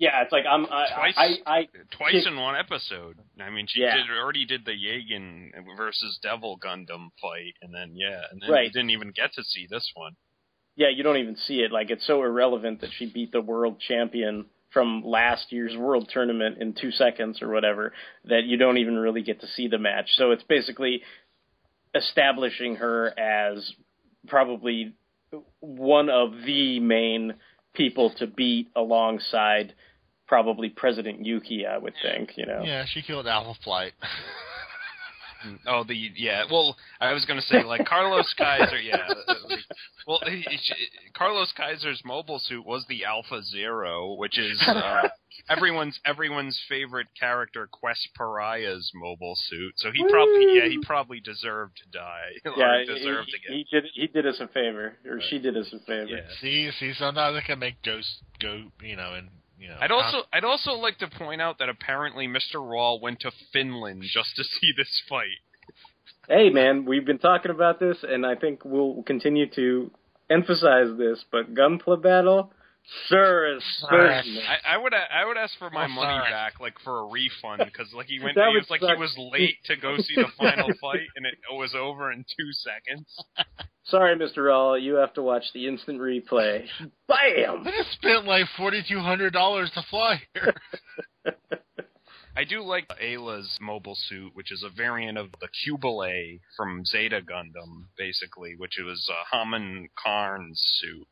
Yeah, 0.00 0.22
it's 0.22 0.30
like 0.30 0.44
I'm 0.48 0.64
I 0.66 0.86
Twice, 0.94 1.14
I, 1.44 1.50
I 1.58 1.68
twice 1.90 2.12
kick- 2.12 2.26
in 2.28 2.38
one 2.38 2.54
episode. 2.54 3.16
I 3.40 3.50
mean, 3.50 3.66
she 3.68 3.80
Yeah. 3.80 3.96
did 3.96 4.04
already 4.16 4.46
did 4.46 4.64
the 4.64 4.70
Jegan 4.70 5.50
versus 5.76 6.20
Devil 6.22 6.56
Gundam 6.64 7.08
fight, 7.20 7.54
and 7.62 7.74
then 7.74 7.96
yeah, 7.96 8.20
and 8.30 8.40
then 8.40 8.48
Right. 8.48 8.66
you 8.66 8.70
didn't 8.70 8.90
even 8.90 9.10
get 9.10 9.32
to 9.34 9.42
see 9.42 9.66
this 9.68 9.90
one. 9.96 10.12
Yeah, 10.78 10.90
you 10.94 11.02
don't 11.02 11.16
even 11.16 11.34
see 11.36 11.56
it. 11.56 11.72
Like 11.72 11.90
it's 11.90 12.06
so 12.06 12.22
irrelevant 12.22 12.82
that 12.82 12.90
she 12.96 13.10
beat 13.10 13.32
the 13.32 13.40
world 13.40 13.80
champion 13.80 14.46
from 14.70 15.02
last 15.04 15.50
year's 15.50 15.76
world 15.76 16.08
tournament 16.12 16.58
in 16.60 16.72
two 16.72 16.92
seconds 16.92 17.42
or 17.42 17.48
whatever 17.48 17.92
that 18.26 18.44
you 18.44 18.56
don't 18.56 18.78
even 18.78 18.96
really 18.96 19.22
get 19.22 19.40
to 19.40 19.48
see 19.48 19.66
the 19.66 19.78
match. 19.78 20.06
So 20.12 20.30
it's 20.30 20.44
basically 20.44 21.02
establishing 21.96 22.76
her 22.76 23.12
as 23.18 23.72
probably 24.28 24.94
one 25.58 26.10
of 26.10 26.30
the 26.46 26.78
main 26.78 27.34
people 27.74 28.14
to 28.18 28.28
beat 28.28 28.68
alongside 28.76 29.74
probably 30.28 30.68
President 30.68 31.26
Yuki, 31.26 31.66
I 31.66 31.76
would 31.76 31.94
think, 32.00 32.36
you 32.36 32.46
know. 32.46 32.62
Yeah, 32.64 32.84
she 32.86 33.02
killed 33.02 33.26
Alpha 33.26 33.58
Flight. 33.64 33.94
Oh, 35.66 35.84
the 35.84 35.94
yeah. 36.16 36.44
Well, 36.50 36.76
I 37.00 37.12
was 37.12 37.24
gonna 37.24 37.42
say 37.42 37.62
like 37.62 37.86
Carlos 37.86 38.32
Kaiser. 38.36 38.80
Yeah. 38.80 39.06
well, 40.06 40.20
he- 40.26 40.44
he- 40.48 40.88
Carlos 41.14 41.52
Kaiser's 41.56 42.02
mobile 42.04 42.38
suit 42.38 42.64
was 42.66 42.84
the 42.88 43.04
Alpha 43.04 43.40
Azieru, 43.40 44.16
which 44.18 44.38
is 44.38 44.60
uh, 44.66 45.08
everyone's 45.48 45.98
everyone's 46.04 46.58
favorite 46.68 47.08
character, 47.18 47.68
Quess 47.70 48.08
Paraya's 48.16 48.90
mobile 48.94 49.34
suit. 49.36 49.74
So 49.76 49.90
he 49.92 50.04
probably 50.08 50.56
yeah 50.56 50.68
he 50.68 50.78
probably 50.84 51.20
deserved 51.20 51.76
to 51.84 51.90
die. 51.98 52.30
Yeah, 52.56 52.74
or 52.76 52.80
he, 52.80 52.86
deserved 52.86 53.28
to 53.30 53.38
get. 53.38 53.50
he 53.56 53.66
did 53.70 53.84
he 53.94 54.06
did 54.08 54.26
us 54.26 54.40
a 54.40 54.48
favor, 54.48 54.96
or 55.06 55.20
she 55.20 55.38
did 55.38 55.56
us 55.56 55.72
a 55.72 55.78
favor. 55.84 56.06
Yeah. 56.06 56.20
see, 56.40 56.70
see, 56.78 56.92
sometimes 56.94 57.36
I 57.36 57.46
can 57.46 57.58
make 57.58 57.82
ghosts 57.82 58.20
go, 58.40 58.64
you 58.82 58.96
know, 58.96 59.14
and 59.14 59.28
you 59.58 59.68
know. 59.68 59.76
I'd 59.80 59.90
also 59.90 60.22
I'd 60.32 60.44
also 60.44 60.72
like 60.72 60.98
to 60.98 61.08
point 61.08 61.40
out 61.40 61.58
that 61.58 61.68
apparently 61.68 62.26
Mr. 62.26 62.56
Ral 62.56 63.00
went 63.00 63.20
to 63.20 63.32
Finland 63.52 64.02
just 64.02 64.36
to 64.36 64.44
see 64.60 64.72
this 64.76 65.02
fight. 65.08 65.26
Hey, 66.28 66.50
man, 66.50 66.84
we've 66.84 67.06
been 67.06 67.18
talking 67.18 67.50
about 67.50 67.80
this, 67.80 67.96
and 68.02 68.26
I 68.26 68.34
think 68.34 68.64
we'll 68.64 69.02
continue 69.04 69.48
to 69.50 69.90
emphasize 70.28 70.88
this. 70.98 71.24
But 71.32 71.54
Gunpla 71.54 72.02
Battle, 72.02 72.52
sure 73.08 73.56
is 73.56 73.62
certain. 73.88 74.38
I, 74.38 74.74
I 74.74 74.76
would 74.76 74.92
I 74.94 75.24
would 75.26 75.36
ask 75.36 75.56
for 75.58 75.70
my 75.70 75.84
Oh, 75.84 75.88
money 75.88 76.18
sorry. 76.18 76.30
back, 76.30 76.60
like 76.60 76.74
for 76.84 77.00
a 77.00 77.04
refund, 77.06 77.62
because 77.64 77.92
like 77.92 78.06
he 78.06 78.18
went, 78.22 78.36
he 78.36 78.40
was 78.56 78.66
like 78.70 78.80
suck. 78.80 78.96
he 78.96 79.00
was 79.00 79.14
late 79.32 79.56
to 79.66 79.76
go 79.76 79.96
see 79.98 80.14
the 80.16 80.28
final 80.38 80.68
fight, 80.80 81.06
and 81.16 81.26
it 81.26 81.34
was 81.50 81.74
over 81.74 82.10
in 82.12 82.24
two 82.24 82.52
seconds. 82.52 83.06
Sorry, 83.84 84.14
Mr. 84.16 84.44
Ral, 84.46 84.76
you 84.76 84.96
have 84.96 85.14
to 85.14 85.22
watch 85.22 85.44
the 85.54 85.66
instant 85.66 85.98
replay. 85.98 86.66
Bam! 87.08 87.66
I 87.66 87.70
just 87.74 87.92
spent 87.92 88.26
like 88.26 88.44
forty 88.56 88.82
two 88.86 89.00
hundred 89.00 89.32
dollars 89.32 89.70
to 89.74 89.82
fly 89.88 90.20
here. 90.34 90.54
I 92.36 92.44
do 92.44 92.62
like 92.62 92.86
Ayla's 93.02 93.56
mobile 93.60 93.96
suit, 93.96 94.30
which 94.34 94.52
is 94.52 94.62
a 94.62 94.68
variant 94.70 95.18
of 95.18 95.28
the 95.40 95.48
Qubeley 95.48 96.40
from 96.56 96.84
Zeta 96.84 97.20
Gundam, 97.20 97.86
basically, 97.96 98.54
which 98.56 98.74
was 98.78 99.10
uh, 99.10 99.36
Haman 99.36 99.88
Karn's 100.02 100.60
suit. 100.80 101.08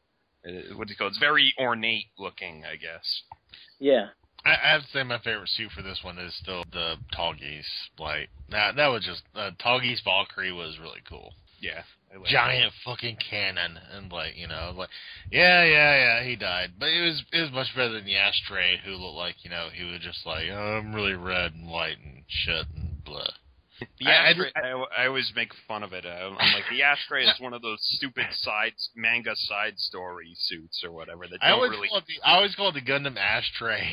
Uh, 0.47 0.75
What 0.77 0.89
do 0.89 0.93
you 0.93 0.97
call 0.97 1.09
it? 1.09 1.11
It's 1.11 1.19
very 1.19 1.55
ornate 1.59 2.07
looking, 2.19 2.65
I 2.65 2.77
guess. 2.77 3.23
Yeah. 3.79 4.09
I, 4.45 4.51
I 4.51 4.73
have 4.73 4.83
to 4.83 4.89
say 4.93 5.03
my 5.03 5.19
favorite 5.19 5.49
suit 5.49 5.71
for 5.73 5.83
this 5.83 6.01
one 6.03 6.19
is 6.19 6.35
still 6.41 6.65
the 6.73 6.97
Tallgeese. 7.17 7.65
Like 7.99 8.29
that, 8.51 8.77
that 8.77 8.89
was 8.89 9.05
just 9.05 9.23
uh, 9.35 9.51
Tallgeese 9.65 10.05
Valkyrie 10.05 10.53
was 10.53 10.79
really 10.81 11.03
cool. 11.09 11.33
Yeah. 11.61 11.83
Like 12.15 12.27
Giant 12.27 12.73
fucking 12.85 13.17
cannon, 13.31 13.79
and 13.93 14.11
like 14.11 14.37
you 14.37 14.47
know, 14.47 14.73
like 14.75 14.89
yeah, 15.31 15.65
yeah, 15.65 15.97
yeah, 15.97 16.25
he 16.25 16.37
died, 16.37 16.73
but 16.79 16.89
it 16.89 17.03
was 17.03 17.23
it 17.33 17.43
was 17.43 17.53
much 17.53 17.75
better 17.75 17.93
than 17.93 18.05
the 18.07 18.17
ashtray, 18.17 18.81
who 18.85 18.93
looked 18.93 19.17
like 19.17 19.35
you 19.43 19.51
know 19.51 19.69
he 19.75 19.85
was 19.85 20.01
just 20.01 20.25
like 20.25 20.45
oh, 20.51 20.79
I'm 20.79 20.95
really 20.95 21.15
red 21.15 21.53
and 21.53 21.69
white 21.69 21.99
and 22.03 22.23
shit 22.27 22.67
and 22.75 23.05
blah. 23.05 23.27
The 23.99 24.07
I- 24.07 24.31
I 24.31 24.35
I, 24.69 24.85
I 25.03 25.07
always 25.07 25.33
make 25.35 25.51
fun 25.69 25.83
of 25.83 25.93
it. 25.93 26.05
I'm 26.07 26.37
I'm 26.39 26.53
like, 26.55 26.65
the 26.71 26.83
ashtray 26.83 27.25
is 27.25 27.39
one 27.41 27.53
of 27.53 27.63
those 27.63 27.79
stupid 27.81 28.27
side 28.33 28.73
manga 28.95 29.35
side 29.35 29.79
story 29.79 30.33
suits 30.35 30.83
or 30.85 30.93
whatever 30.93 31.27
that 31.27 31.39
I 31.43 31.49
don't 31.49 31.57
always 31.59 31.71
really 31.73 31.89
call 31.89 31.99
it 31.99 32.05
the, 32.07 32.27
I 32.27 32.37
always 32.37 32.55
call 32.55 32.69
it 32.71 32.75
the 32.75 32.81
Gundam 32.83 33.17
ashtray. 33.19 33.87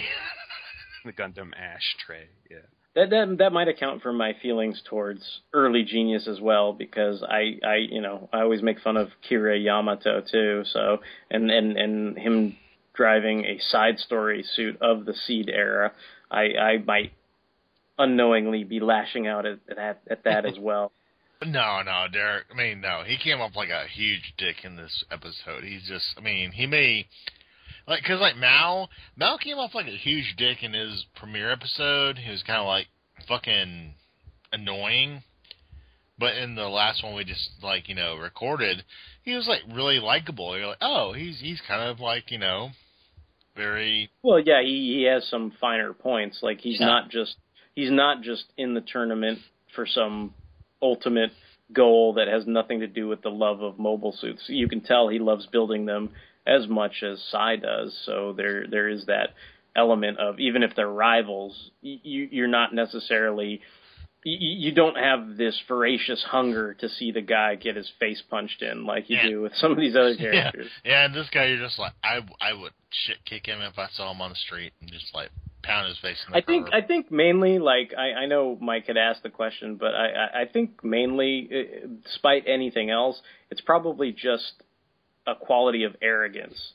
the 1.06 1.14
Gundam 1.14 1.52
ashtray. 1.54 2.28
Yeah. 2.50 2.58
That 2.96 3.10
that 3.10 3.36
that 3.40 3.54
might 3.54 3.68
account 3.68 4.02
for 4.04 4.14
my 4.14 4.34
feelings 4.42 4.82
towards 4.88 5.42
early 5.54 5.84
Genius 5.84 6.28
as 6.28 6.40
well, 6.40 6.74
because 6.74 7.24
I 7.24 7.60
I 7.66 7.76
you 7.90 8.02
know 8.02 8.30
I 8.32 8.42
always 8.42 8.62
make 8.62 8.80
fun 8.82 8.98
of 8.98 9.10
Kira 9.30 9.62
Yamato 9.62 10.22
too. 10.22 10.64
So 10.66 11.00
and 11.32 11.50
and 11.50 11.76
and 11.78 12.18
him 12.18 12.58
driving 12.94 13.46
a 13.46 13.58
side 13.60 13.98
story 14.00 14.44
suit 14.44 14.78
of 14.82 15.06
the 15.06 15.14
Seed 15.14 15.50
era, 15.50 15.92
I 16.30 16.42
I 16.58 16.78
might 16.86 17.14
unknowingly 17.98 18.64
be 18.64 18.80
lashing 18.80 19.28
out 19.28 19.46
at 19.46 19.60
at, 19.78 20.02
at 20.10 20.24
that 20.26 20.46
as 20.46 20.58
well. 20.60 20.92
No, 21.46 21.82
no, 21.84 22.06
Derek. 22.10 22.46
I 22.54 22.56
mean, 22.56 22.80
no. 22.80 23.04
He 23.06 23.18
came 23.18 23.42
off 23.42 23.52
like 23.54 23.68
a 23.68 23.86
huge 23.86 24.34
dick 24.38 24.64
in 24.64 24.78
this 24.78 25.04
episode. 25.12 25.66
He's 25.66 25.86
just. 25.86 26.06
I 26.18 26.22
mean, 26.22 26.54
he 26.54 26.66
may. 26.68 27.06
Like, 27.86 28.02
cause 28.06 28.22
like 28.22 28.38
Mal, 28.38 28.90
Mal 29.18 29.38
came 29.38 29.58
off 29.58 29.76
like 29.76 29.88
a 29.88 29.98
huge 29.98 30.36
dick 30.38 30.64
in 30.64 30.72
his 30.72 31.06
premiere 31.18 31.52
episode. 31.52 32.18
He 32.18 32.32
was 32.32 32.44
kind 32.44 32.62
of 32.62 32.66
like 32.68 32.88
fucking 33.28 33.94
annoying, 34.54 35.24
but 36.18 36.38
in 36.38 36.56
the 36.56 36.70
last 36.70 37.04
one 37.04 37.14
we 37.14 37.26
just 37.26 37.50
like 37.62 37.90
you 37.90 37.96
know 37.96 38.16
recorded, 38.16 38.86
he 39.24 39.36
was 39.36 39.46
like 39.46 39.64
really 39.70 40.00
likable. 40.00 40.58
You're 40.58 40.68
like, 40.68 40.78
oh, 40.82 41.12
he's 41.12 41.42
he's 41.42 41.60
kind 41.68 41.82
of 41.90 42.00
like 42.00 42.32
you 42.32 42.38
know, 42.38 42.70
very 43.58 44.10
Well, 44.22 44.40
yeah, 44.40 44.62
he 44.64 45.00
he 45.00 45.04
has 45.14 45.28
some 45.30 45.52
finer 45.60 45.92
points. 45.94 46.40
Like 46.42 46.62
he's 46.62 46.80
Yeah. 46.80 46.86
not 46.88 47.10
just 47.10 47.36
he's 47.76 47.92
not 47.92 48.22
just 48.22 48.46
in 48.58 48.74
the 48.74 48.82
tournament 48.82 49.40
for 49.76 49.86
some 49.86 50.34
ultimate 50.82 51.32
goal 51.72 52.14
that 52.14 52.28
has 52.28 52.46
nothing 52.46 52.82
to 52.82 52.88
do 52.88 53.08
with 53.08 53.22
the 53.22 53.30
love 53.30 53.62
of 53.62 53.80
mobile 53.80 54.12
suits. 54.20 54.44
You 54.48 54.68
can 54.68 54.82
tell 54.82 55.08
he 55.08 55.20
loves 55.20 55.46
building 55.48 55.86
them 55.86 56.10
as 56.46 56.68
much 56.68 57.04
as 57.04 57.22
Sai 57.32 57.56
does. 57.56 57.98
So 58.06 58.34
there 58.36 58.68
there 58.68 58.90
is 58.90 59.06
that 59.06 59.30
element 59.76 60.20
of 60.20 60.40
even 60.40 60.62
if 60.62 60.76
they're 60.76 60.88
rivals, 60.90 61.72
you 61.82 62.28
you're 62.32 62.48
not 62.48 62.74
necessarily 62.76 63.62
you, 64.26 64.70
you 64.70 64.72
don't 64.74 64.96
have 64.98 65.36
this 65.38 65.60
voracious 65.68 66.24
hunger 66.24 66.76
to 66.76 66.88
see 66.90 67.12
the 67.12 67.22
guy 67.22 67.56
get 67.56 67.76
his 67.76 67.92
face 68.00 68.22
punched 68.30 68.62
in 68.62 68.86
like 68.86 69.10
you 69.10 69.18
Yeah. 69.18 69.28
do 69.30 69.42
with 69.42 69.54
some 69.56 69.72
of 69.72 69.78
these 69.78 69.96
other 69.96 70.16
characters. 70.18 70.68
Yeah, 70.86 70.92
yeah. 70.92 71.06
And 71.06 71.16
this 71.16 71.28
guy, 71.34 71.46
you're 71.48 71.58
just 71.66 71.78
like, 71.80 71.92
I, 72.04 72.20
I 72.40 72.54
would 72.54 72.72
shit 72.92 73.18
kick 73.26 73.46
him 73.48 73.60
if 73.62 73.78
I 73.78 73.88
saw 73.94 74.12
him 74.12 74.22
on 74.22 74.30
the 74.30 74.36
street 74.36 74.72
and 74.80 74.90
just 74.92 75.14
like 75.14 75.30
pound 75.64 75.88
his 75.88 75.98
face 76.00 76.18
I 76.32 76.42
think. 76.42 76.68
I 76.74 76.82
think 76.82 77.12
mainly 77.12 77.60
like 77.60 77.94
I, 77.98 78.24
I 78.24 78.26
know 78.26 78.58
Mike 78.62 78.88
had 78.88 78.98
asked 78.98 79.24
the 79.24 79.30
question, 79.30 79.76
but 79.76 79.96
I, 79.96 80.08
I, 80.10 80.42
I 80.42 80.46
think 80.46 80.84
mainly, 80.84 81.50
uh, 81.52 81.88
despite 82.04 82.44
anything 82.48 82.90
else, 82.90 83.20
it's 83.50 83.62
probably 83.62 84.12
just 84.12 84.54
a 85.26 85.36
quality 85.36 85.84
of 85.84 85.96
arrogance 86.02 86.74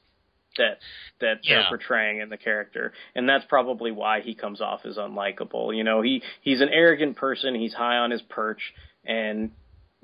that 0.57 0.79
that 1.21 1.39
Yeah. 1.43 1.57
they're 1.57 1.69
portraying 1.69 2.21
in 2.21 2.29
the 2.31 2.37
character, 2.37 2.93
and 3.15 3.29
that's 3.29 3.45
probably 3.45 3.93
why 3.93 4.21
he 4.21 4.35
comes 4.35 4.61
off 4.61 4.81
as 4.85 4.97
unlikable. 4.97 5.77
You 5.77 5.85
know, 5.85 6.01
he 6.03 6.23
he's 6.41 6.61
an 6.61 6.69
arrogant 6.71 7.17
person. 7.17 7.55
He's 7.55 7.75
high 7.75 7.99
on 7.99 8.11
his 8.11 8.23
perch, 8.23 8.61
and 9.05 9.51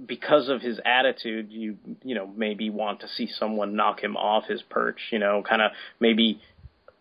because 0.05 0.49
of 0.49 0.61
his 0.61 0.79
attitude, 0.85 1.51
you 1.51 1.79
you 2.03 2.15
know 2.15 2.27
maybe 2.27 2.71
want 2.71 3.01
to 3.01 3.09
see 3.09 3.29
someone 3.39 3.77
knock 3.77 4.03
him 4.03 4.17
off 4.17 4.45
his 4.47 4.63
perch. 4.63 4.99
You 5.11 5.19
know, 5.19 5.43
kind 5.49 5.63
of 5.63 5.73
maybe 6.01 6.41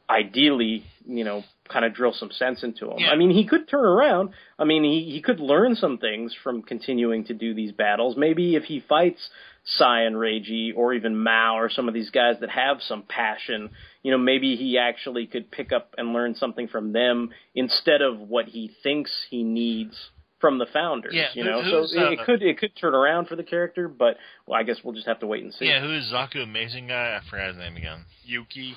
ideally, 0.09 0.85
you 1.05 1.23
know, 1.23 1.43
kind 1.69 1.85
of 1.85 1.93
drill 1.93 2.13
some 2.13 2.31
sense 2.31 2.63
into 2.63 2.91
him. 2.91 2.99
I 3.09 3.15
mean, 3.15 3.31
he 3.31 3.45
could 3.45 3.67
turn 3.67 3.85
around. 3.85 4.29
I 4.59 4.65
mean, 4.65 4.83
he 4.83 5.11
he 5.11 5.21
could 5.21 5.39
learn 5.39 5.75
some 5.75 5.97
things 5.97 6.35
from 6.43 6.61
continuing 6.61 7.25
to 7.25 7.33
do 7.33 7.53
these 7.53 7.71
battles. 7.71 8.15
Maybe 8.17 8.55
if 8.55 8.63
he 8.63 8.83
fights 8.87 9.29
Sai 9.65 10.01
and 10.01 10.15
Reiji 10.15 10.75
or 10.75 10.93
even 10.93 11.17
Mao 11.17 11.57
or 11.57 11.69
some 11.69 11.87
of 11.87 11.93
these 11.93 12.09
guys 12.09 12.35
that 12.41 12.49
have 12.49 12.77
some 12.81 13.03
passion, 13.03 13.69
you 14.01 14.11
know, 14.11 14.17
maybe 14.17 14.55
he 14.55 14.77
actually 14.77 15.25
could 15.25 15.49
pick 15.51 15.71
up 15.71 15.95
and 15.97 16.13
learn 16.13 16.35
something 16.35 16.67
from 16.67 16.91
them 16.91 17.29
instead 17.55 18.01
of 18.01 18.19
what 18.19 18.45
he 18.45 18.71
thinks 18.83 19.11
he 19.29 19.43
needs 19.43 20.09
from 20.43 20.57
the 20.57 20.65
founders. 20.73 21.13
Yeah, 21.15 21.29
you 21.33 21.45
know, 21.45 21.61
who's, 21.61 21.93
so 21.93 22.01
it, 22.01 22.13
it 22.13 22.19
uh, 22.19 22.25
could 22.25 22.43
it 22.43 22.57
could 22.57 22.75
turn 22.75 22.93
around 22.93 23.29
for 23.29 23.37
the 23.37 23.43
character, 23.43 23.87
but 23.87 24.17
well, 24.45 24.59
I 24.59 24.63
guess 24.63 24.75
we'll 24.83 24.93
just 24.93 25.07
have 25.07 25.21
to 25.21 25.27
wait 25.27 25.41
and 25.41 25.53
see. 25.53 25.67
Yeah, 25.67 25.79
who 25.79 25.95
is 25.95 26.11
Zaku 26.13 26.43
Amazing 26.43 26.87
guy? 26.87 27.17
I 27.17 27.29
forgot 27.29 27.47
his 27.47 27.57
name 27.57 27.77
again. 27.77 28.03
Yuki. 28.25 28.75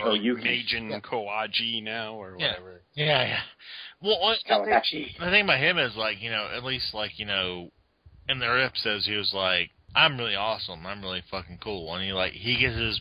Oh, 0.00 0.10
or 0.10 0.16
Yuki. 0.16 0.42
Meijin 0.42 1.00
Koaji 1.02 1.82
now 1.82 2.14
or 2.14 2.36
Yeah. 2.38 2.48
whatever. 2.50 2.82
Yeah, 2.94 3.22
yeah. 3.26 3.40
Well, 4.00 4.20
what- 4.20 4.38
the 4.44 4.48
thing, 4.48 4.64
Kawabachi. 4.64 5.18
the 5.18 5.30
thing 5.30 5.44
about 5.44 5.58
him 5.58 5.78
is 5.78 5.96
like 5.96 6.20
you 6.22 6.30
know, 6.30 6.48
at 6.54 6.62
least 6.64 6.94
like 6.94 7.18
you 7.18 7.24
know, 7.24 7.72
in 8.28 8.38
the 8.38 8.48
rip 8.48 8.76
says 8.76 9.06
he 9.06 9.14
was 9.16 9.32
like, 9.32 9.70
I'm 9.94 10.18
really 10.18 10.36
awesome, 10.36 10.86
I'm 10.86 11.02
really 11.02 11.22
fucking 11.30 11.58
cool, 11.58 11.92
and 11.94 12.04
he 12.04 12.12
like 12.12 12.32
he 12.32 12.56
gets 12.58 12.76
his. 12.76 13.00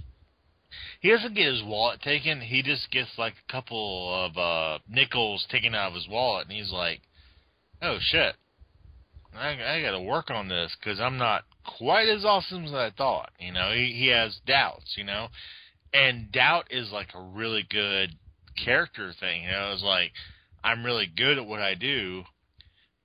He 0.99 1.09
doesn't 1.09 1.33
get 1.35 1.45
his 1.53 1.63
wallet 1.63 2.01
taken. 2.01 2.41
He 2.41 2.61
just 2.61 2.89
gets 2.91 3.17
like 3.17 3.35
a 3.47 3.51
couple 3.51 4.13
of 4.25 4.37
uh 4.37 4.79
nickels 4.87 5.45
taken 5.49 5.75
out 5.75 5.89
of 5.89 5.93
his 5.95 6.07
wallet, 6.07 6.47
and 6.47 6.57
he's 6.57 6.71
like, 6.71 7.01
"Oh 7.81 7.99
shit, 8.01 8.35
I, 9.35 9.49
I 9.77 9.81
got 9.81 9.91
to 9.91 10.01
work 10.01 10.29
on 10.31 10.47
this 10.47 10.75
because 10.79 10.99
I'm 10.99 11.17
not 11.17 11.43
quite 11.63 12.09
as 12.09 12.25
awesome 12.25 12.65
as 12.65 12.73
I 12.73 12.89
thought." 12.89 13.31
You 13.39 13.51
know, 13.53 13.71
he 13.73 13.93
he 13.93 14.07
has 14.07 14.39
doubts. 14.45 14.95
You 14.97 15.03
know, 15.05 15.27
and 15.93 16.31
doubt 16.31 16.67
is 16.69 16.91
like 16.91 17.09
a 17.13 17.21
really 17.21 17.65
good 17.69 18.11
character 18.63 19.13
thing. 19.19 19.43
You 19.43 19.51
know, 19.51 19.71
it's 19.73 19.83
like 19.83 20.11
I'm 20.63 20.85
really 20.85 21.07
good 21.07 21.37
at 21.37 21.45
what 21.45 21.61
I 21.61 21.75
do, 21.75 22.23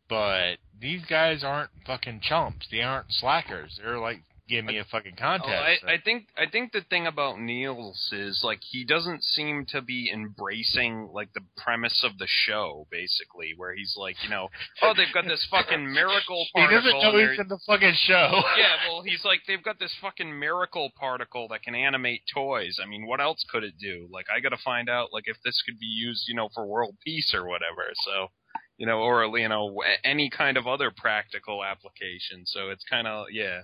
but 0.08 0.56
these 0.80 1.02
guys 1.08 1.44
aren't 1.44 1.70
fucking 1.86 2.20
chumps. 2.22 2.66
They 2.70 2.82
aren't 2.82 3.06
slackers. 3.10 3.78
They're 3.82 3.98
like, 3.98 4.22
give 4.52 4.64
me 4.64 4.78
a 4.78 4.84
fucking 4.84 5.16
contest. 5.16 5.50
Oh, 5.50 5.88
I, 5.88 5.94
I 5.94 5.96
think 6.04 6.28
I 6.36 6.50
think 6.50 6.72
the 6.72 6.82
thing 6.82 7.06
about 7.06 7.40
Niels 7.40 8.10
is 8.12 8.42
like 8.44 8.60
he 8.60 8.84
doesn't 8.84 9.24
seem 9.24 9.64
to 9.70 9.80
be 9.80 10.10
embracing 10.12 11.08
like 11.12 11.32
the 11.32 11.40
premise 11.56 12.04
of 12.04 12.18
the 12.18 12.26
show, 12.28 12.86
basically, 12.90 13.54
where 13.56 13.74
he's 13.74 13.94
like, 13.96 14.16
you 14.22 14.28
know, 14.28 14.48
oh 14.82 14.92
they've 14.96 15.12
got 15.12 15.24
this 15.24 15.46
fucking 15.50 15.92
miracle 15.92 16.46
particle. 16.54 16.68
he 16.68 16.88
doesn't 16.90 17.02
know 17.02 17.28
he's 17.28 17.40
in 17.40 17.48
the 17.48 17.58
fucking 17.66 17.94
show. 17.94 18.42
yeah, 18.58 18.76
well, 18.88 19.02
he's 19.02 19.24
like 19.24 19.40
they've 19.48 19.62
got 19.62 19.78
this 19.78 19.94
fucking 20.00 20.38
miracle 20.38 20.90
particle 20.98 21.48
that 21.48 21.62
can 21.62 21.74
animate 21.74 22.22
toys. 22.32 22.78
I 22.82 22.86
mean, 22.86 23.06
what 23.06 23.20
else 23.20 23.44
could 23.50 23.64
it 23.64 23.74
do? 23.80 24.08
Like, 24.12 24.26
I 24.34 24.40
got 24.40 24.50
to 24.50 24.62
find 24.62 24.88
out 24.88 25.08
like 25.12 25.24
if 25.26 25.36
this 25.44 25.62
could 25.64 25.78
be 25.78 25.86
used, 25.86 26.24
you 26.28 26.34
know, 26.34 26.48
for 26.54 26.66
world 26.66 26.96
peace 27.04 27.32
or 27.34 27.48
whatever. 27.48 27.88
So, 28.04 28.28
you 28.76 28.86
know, 28.86 28.98
or 29.00 29.24
you 29.38 29.48
know, 29.48 29.82
any 30.04 30.28
kind 30.28 30.56
of 30.56 30.66
other 30.66 30.92
practical 30.94 31.64
application. 31.64 32.44
So 32.44 32.70
it's 32.70 32.84
kind 32.88 33.06
of 33.06 33.26
yeah. 33.32 33.62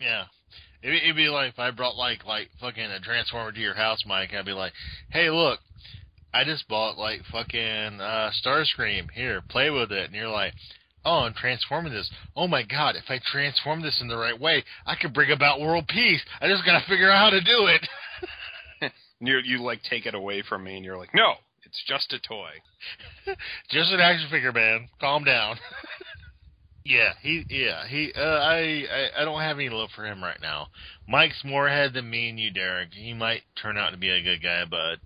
Yeah. 0.00 0.24
It'd, 0.82 1.02
it'd 1.02 1.16
be 1.16 1.28
like 1.28 1.52
if 1.52 1.58
I 1.58 1.70
brought 1.70 1.96
like 1.96 2.24
like 2.24 2.48
fucking 2.60 2.84
a 2.84 3.00
transformer 3.00 3.52
to 3.52 3.60
your 3.60 3.74
house, 3.74 4.04
Mike. 4.06 4.32
I'd 4.32 4.44
be 4.44 4.52
like, 4.52 4.72
"Hey, 5.10 5.30
look, 5.30 5.60
I 6.32 6.44
just 6.44 6.68
bought 6.68 6.98
like 6.98 7.22
fucking 7.32 8.00
uh, 8.00 8.30
Starscream. 8.44 9.10
Here, 9.10 9.42
play 9.48 9.70
with 9.70 9.90
it." 9.90 10.06
And 10.06 10.14
you're 10.14 10.28
like, 10.28 10.52
"Oh, 11.04 11.20
I'm 11.20 11.34
transforming 11.34 11.92
this. 11.92 12.10
Oh 12.36 12.46
my 12.46 12.62
god! 12.62 12.94
If 12.96 13.04
I 13.08 13.20
transform 13.32 13.82
this 13.82 14.00
in 14.00 14.08
the 14.08 14.18
right 14.18 14.38
way, 14.38 14.64
I 14.86 14.96
could 14.96 15.14
bring 15.14 15.32
about 15.32 15.60
world 15.60 15.88
peace. 15.88 16.20
I 16.40 16.48
just 16.48 16.64
gotta 16.64 16.84
figure 16.86 17.10
out 17.10 17.18
how 17.18 17.30
to 17.30 17.40
do 17.40 17.66
it." 17.66 17.88
And 19.20 19.28
you 19.28 19.38
you 19.38 19.62
like 19.62 19.82
take 19.82 20.06
it 20.06 20.14
away 20.14 20.42
from 20.46 20.64
me, 20.64 20.76
and 20.76 20.84
you're 20.84 20.98
like, 20.98 21.14
no, 21.14 21.34
it's 21.64 21.82
just 21.86 22.12
a 22.12 22.18
toy. 22.20 22.50
just 23.70 23.92
an 23.92 24.00
action 24.00 24.28
figure, 24.30 24.52
man. 24.52 24.88
Calm 25.00 25.24
down. 25.24 25.56
yeah, 26.86 27.12
he 27.20 27.44
yeah 27.48 27.86
he. 27.86 28.12
Uh, 28.16 28.20
I, 28.20 28.84
I 28.90 29.22
I 29.22 29.24
don't 29.24 29.40
have 29.40 29.58
any 29.58 29.68
love 29.68 29.90
for 29.94 30.06
him 30.06 30.22
right 30.22 30.40
now. 30.40 30.68
Mike's 31.08 31.42
more 31.44 31.66
ahead 31.66 31.94
than 31.94 32.08
me 32.08 32.30
and 32.30 32.38
you, 32.38 32.50
Derek. 32.52 32.90
He 32.92 33.12
might 33.12 33.42
turn 33.60 33.76
out 33.76 33.90
to 33.90 33.96
be 33.96 34.10
a 34.10 34.22
good 34.22 34.42
guy, 34.42 34.64
but 34.68 34.96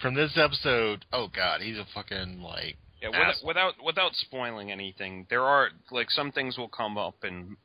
from 0.00 0.14
this 0.14 0.36
episode, 0.36 1.04
oh 1.12 1.28
god, 1.34 1.60
he's 1.60 1.78
a 1.78 1.86
fucking 1.94 2.42
like. 2.42 2.76
Yeah, 3.00 3.08
without, 3.08 3.34
without 3.44 3.74
without 3.84 4.14
spoiling 4.14 4.70
anything, 4.70 5.26
there 5.30 5.42
are 5.42 5.68
like 5.90 6.10
some 6.10 6.32
things 6.32 6.58
will 6.58 6.68
come 6.68 6.98
up 6.98 7.16
in 7.24 7.56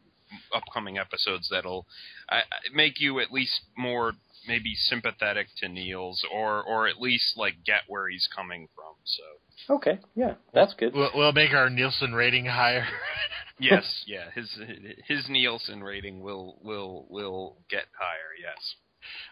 upcoming 0.54 0.98
episodes 0.98 1.48
that'll 1.50 1.86
uh, 2.30 2.41
make 2.74 3.00
you 3.00 3.20
at 3.20 3.32
least 3.32 3.62
more 3.76 4.13
maybe 4.48 4.74
sympathetic 4.76 5.48
to 5.58 5.67
Niels, 5.67 6.24
or 6.34 6.63
or 6.63 6.88
at 6.88 7.00
least 7.00 7.38
like 7.38 7.56
get 7.65 7.82
where 7.88 8.08
he's 8.10 8.28
coming 8.36 8.67
from. 8.76 8.93
So 9.04 9.24
Okay, 9.70 10.00
yeah, 10.15 10.36
that's 10.54 10.74
good. 10.76 10.93
We'll, 10.93 11.12
we'll 11.13 11.34
make 11.34 11.52
our 11.52 11.70
Nielsen 11.70 12.13
rating 12.13 12.46
higher. 12.46 12.86
yes, 13.60 14.04
yeah, 14.08 14.32
his 14.34 14.50
his 15.08 15.28
Nielsen 15.30 15.84
rating 15.84 16.22
will 16.22 16.60
will 16.63 17.08
will 17.10 17.58
get 17.70 17.86
higher. 17.98 18.34
Yes. 18.41 18.76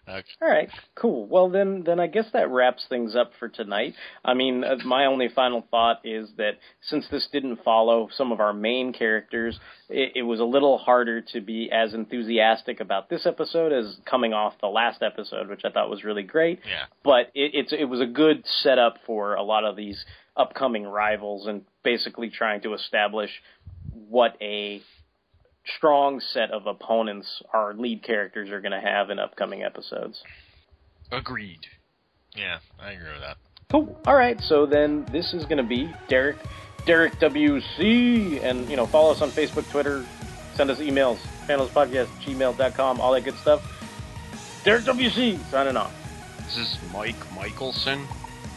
Okay. 0.08 0.28
All 0.42 0.50
right, 0.50 0.70
cool. 0.96 1.28
Well, 1.28 1.50
then, 1.50 1.84
then 1.86 2.00
I 2.00 2.08
guess 2.08 2.26
that 2.34 2.50
wraps 2.50 2.86
things 2.88 3.16
up 3.16 3.32
for 3.40 3.50
tonight. 3.50 3.96
I 4.24 4.34
mean, 4.34 4.64
uh, 4.64 4.76
my 4.86 5.06
only 5.06 5.30
final 5.30 5.66
thought 5.72 6.02
is 6.04 6.30
that 6.38 6.60
since 6.82 7.08
this 7.10 7.28
didn't 7.32 7.64
follow 7.64 8.10
some 8.16 8.32
of 8.32 8.40
our 8.40 8.54
main 8.54 8.94
characters, 8.94 9.60
it, 9.90 10.14
it 10.16 10.22
was 10.22 10.40
a 10.40 10.46
little 10.46 10.78
harder 10.78 11.22
to 11.34 11.42
be 11.42 11.70
as 11.72 11.94
enthusiastic 11.94 12.80
about 12.80 13.10
this 13.10 13.26
episode 13.26 13.74
as 13.74 13.98
coming 14.06 14.34
off 14.34 14.54
the 14.62 14.68
last 14.68 15.02
episode, 15.02 15.50
which 15.50 15.66
I 15.66 15.72
thought 15.72 15.90
was 15.90 16.04
really 16.04 16.24
great. 16.24 16.60
Yeah. 16.64 16.86
But 17.04 17.32
it, 17.34 17.52
it's 17.54 17.74
it 17.74 17.86
was 17.86 18.02
a 18.02 18.06
good 18.06 18.46
setup 18.46 18.98
for 19.06 19.34
a 19.34 19.44
lot 19.44 19.66
of 19.66 19.76
these 19.76 20.06
upcoming 20.38 20.84
rivals 20.84 21.48
and 21.48 21.64
basically 21.84 22.30
trying 22.30 22.62
to 22.62 22.74
establish 22.74 23.30
what 24.10 24.36
a 24.42 24.82
strong 25.78 26.20
set 26.20 26.52
of 26.52 26.68
opponents 26.68 27.42
our 27.54 27.74
lead 27.74 28.04
characters 28.04 28.50
are 28.50 28.62
going 28.62 28.72
to 28.72 28.82
have 28.82 29.10
in 29.10 29.20
upcoming 29.20 29.64
episodes. 29.64 30.22
Agreed. 31.12 31.66
Yeah, 32.36 32.60
I 32.80 32.92
agree 32.92 33.12
with 33.12 33.22
that. 33.22 33.38
Cool. 33.72 34.00
All 34.06 34.16
right, 34.16 34.40
so 34.42 34.66
then 34.66 35.06
this 35.12 35.34
is 35.34 35.46
going 35.46 35.58
to 35.58 35.64
be 35.64 35.92
Derek, 36.08 36.38
Derek 36.86 37.14
WC, 37.14 38.44
and 38.44 38.70
you 38.70 38.76
know 38.76 38.86
follow 38.86 39.12
us 39.12 39.22
on 39.22 39.32
Facebook, 39.32 39.70
Twitter, 39.72 40.06
send 40.54 40.70
us 40.70 40.80
emails, 40.80 41.18
panelspodcast, 41.48 42.08
gmail.com, 42.22 43.00
all 43.00 43.14
that 43.14 43.24
good 43.24 43.38
stuff. 43.38 43.62
Derek 44.64 44.84
WC 44.84 45.44
signing 45.50 45.78
off. 45.78 45.94
This 46.38 46.58
is 46.58 46.78
Mike 46.94 47.16
Michelson 47.36 48.08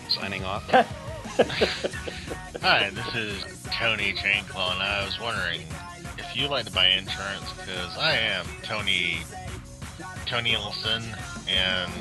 signing 0.08 0.44
off. 0.44 0.64
Hi, 1.38 2.90
this 2.90 3.14
is 3.14 3.44
Tony 3.70 4.12
Chainclaw, 4.12 4.72
and 4.72 4.82
I 4.82 5.04
was 5.04 5.20
wondering 5.20 5.60
if 6.18 6.36
you'd 6.36 6.50
like 6.50 6.66
to 6.66 6.72
buy 6.72 6.88
insurance 6.88 7.52
because 7.52 7.96
I 7.96 8.14
am 8.14 8.44
Tony 8.64 9.18
Tony 10.26 10.56
Olson, 10.56 11.04
and 11.48 11.92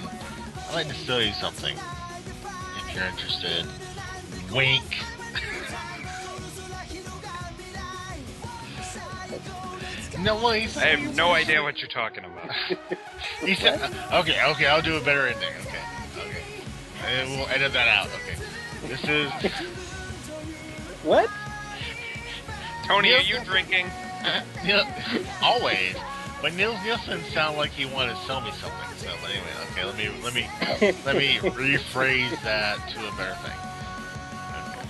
I'd 0.67 0.73
like 0.73 0.87
to 0.87 0.95
sell 0.95 1.21
you 1.21 1.33
something 1.33 1.77
if 1.77 2.95
you're 2.95 3.05
interested. 3.05 3.67
Wink. 4.51 4.97
no, 10.19 10.33
well, 10.33 10.53
he 10.53 10.67
said, 10.67 10.83
I 10.83 10.99
have 10.99 11.15
no 11.15 11.33
idea 11.33 11.61
what 11.61 11.79
you're 11.79 11.89
talking 11.89 12.23
about. 12.25 12.49
he 13.41 13.53
said, 13.53 13.79
okay, 14.13 14.39
okay, 14.47 14.65
I'll 14.65 14.81
do 14.81 14.97
a 14.97 15.01
better 15.01 15.27
ending. 15.27 15.53
Okay, 15.61 15.83
okay, 16.17 16.43
and 17.05 17.29
we'll 17.37 17.49
edit 17.49 17.71
that 17.73 17.87
out. 17.87 18.07
Okay, 18.07 18.35
this 18.85 19.03
is 19.03 19.31
what? 21.03 21.29
Tony, 22.85 23.13
are 23.13 23.21
you 23.21 23.39
drinking? 23.43 23.87
Neil, 24.63 24.83
always. 25.41 25.95
But 26.41 26.53
Nils 26.53 26.77
Nielsen 26.83 27.23
sounded 27.33 27.57
like 27.57 27.71
he 27.71 27.85
wanted 27.85 28.15
to 28.15 28.21
sell 28.25 28.41
me 28.41 28.51
something. 28.51 28.97
So, 28.97 29.09
but 29.21 29.31
anyway, 29.31 29.47
okay, 29.71 29.85
let 29.85 29.97
me 29.97 30.09
let 30.23 30.33
me 30.33 30.47
let 31.05 31.15
me 31.15 31.37
rephrase 31.55 32.41
that 32.43 32.77
to 32.89 32.99
a 32.99 33.11
better 33.17 33.35
thing. 33.41 33.57
Okay. 34.77 34.87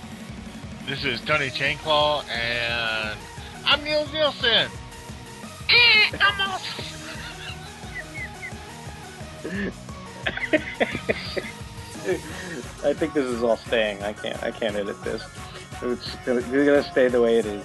This 0.86 1.04
is 1.04 1.20
Tony 1.22 1.48
Chainclaw, 1.48 2.28
and 2.28 3.18
I'm 3.64 3.82
Nils 3.82 4.12
Nielsen. 4.12 4.70
Eh, 5.70 6.10
I'm 6.20 6.40
awesome. 6.40 6.84
I 12.08 12.94
think 12.94 13.12
this 13.12 13.26
is 13.26 13.42
all 13.42 13.56
staying. 13.56 14.02
I 14.02 14.12
can't. 14.12 14.42
I 14.42 14.50
can't 14.50 14.76
edit 14.76 15.02
this. 15.04 15.22
It's 15.82 16.16
it's 16.26 16.46
gonna 16.46 16.82
stay 16.82 17.08
the 17.08 17.20
way 17.20 17.38
it 17.38 17.46
is. 17.46 17.64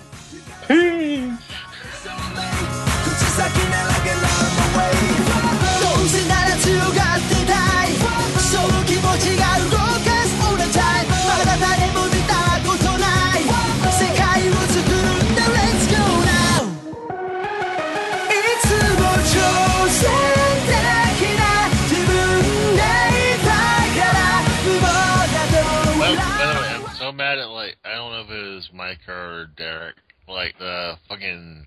Like 30.28 30.58
the 30.60 30.96
fucking 31.08 31.66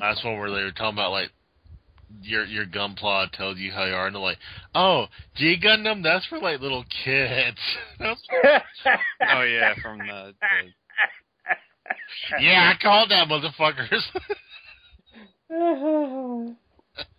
last 0.00 0.24
one 0.24 0.38
where 0.38 0.50
they 0.50 0.62
were 0.62 0.72
talking 0.72 0.94
about 0.94 1.12
like 1.12 1.30
your 2.22 2.44
your 2.44 2.66
gunpla 2.66 3.30
tells 3.32 3.58
you 3.58 3.70
how 3.70 3.84
you 3.84 3.94
are, 3.94 4.06
and 4.06 4.14
they're 4.14 4.22
like, 4.22 4.38
"Oh, 4.74 5.06
G 5.36 5.56
Gundam, 5.62 6.02
that's 6.02 6.26
for 6.26 6.38
like 6.38 6.60
little 6.60 6.84
kids." 7.04 7.58
Oh 8.00 9.42
yeah, 9.42 9.74
from 9.82 9.98
the, 9.98 10.34
the 10.40 10.70
yeah, 12.42 12.72
I 12.72 12.82
called 12.82 13.10
that 13.10 13.28
motherfuckers. 13.28 14.02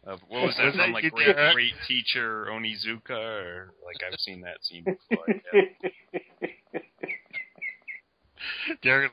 uh, 0.08 0.18
what 0.28 0.44
was 0.44 0.56
that 0.58 0.74
from? 0.74 0.92
Like 0.92 1.14
great, 1.14 1.36
Derek? 1.36 1.54
great 1.54 1.74
teacher 1.88 2.48
Onizuka, 2.52 3.12
or 3.12 3.74
like 3.86 3.98
I've 4.06 4.20
seen 4.20 4.42
that 4.42 4.58
scene 4.64 4.84
before. 4.84 5.26
Yeah. 5.54 5.62
Derek, 8.84 9.12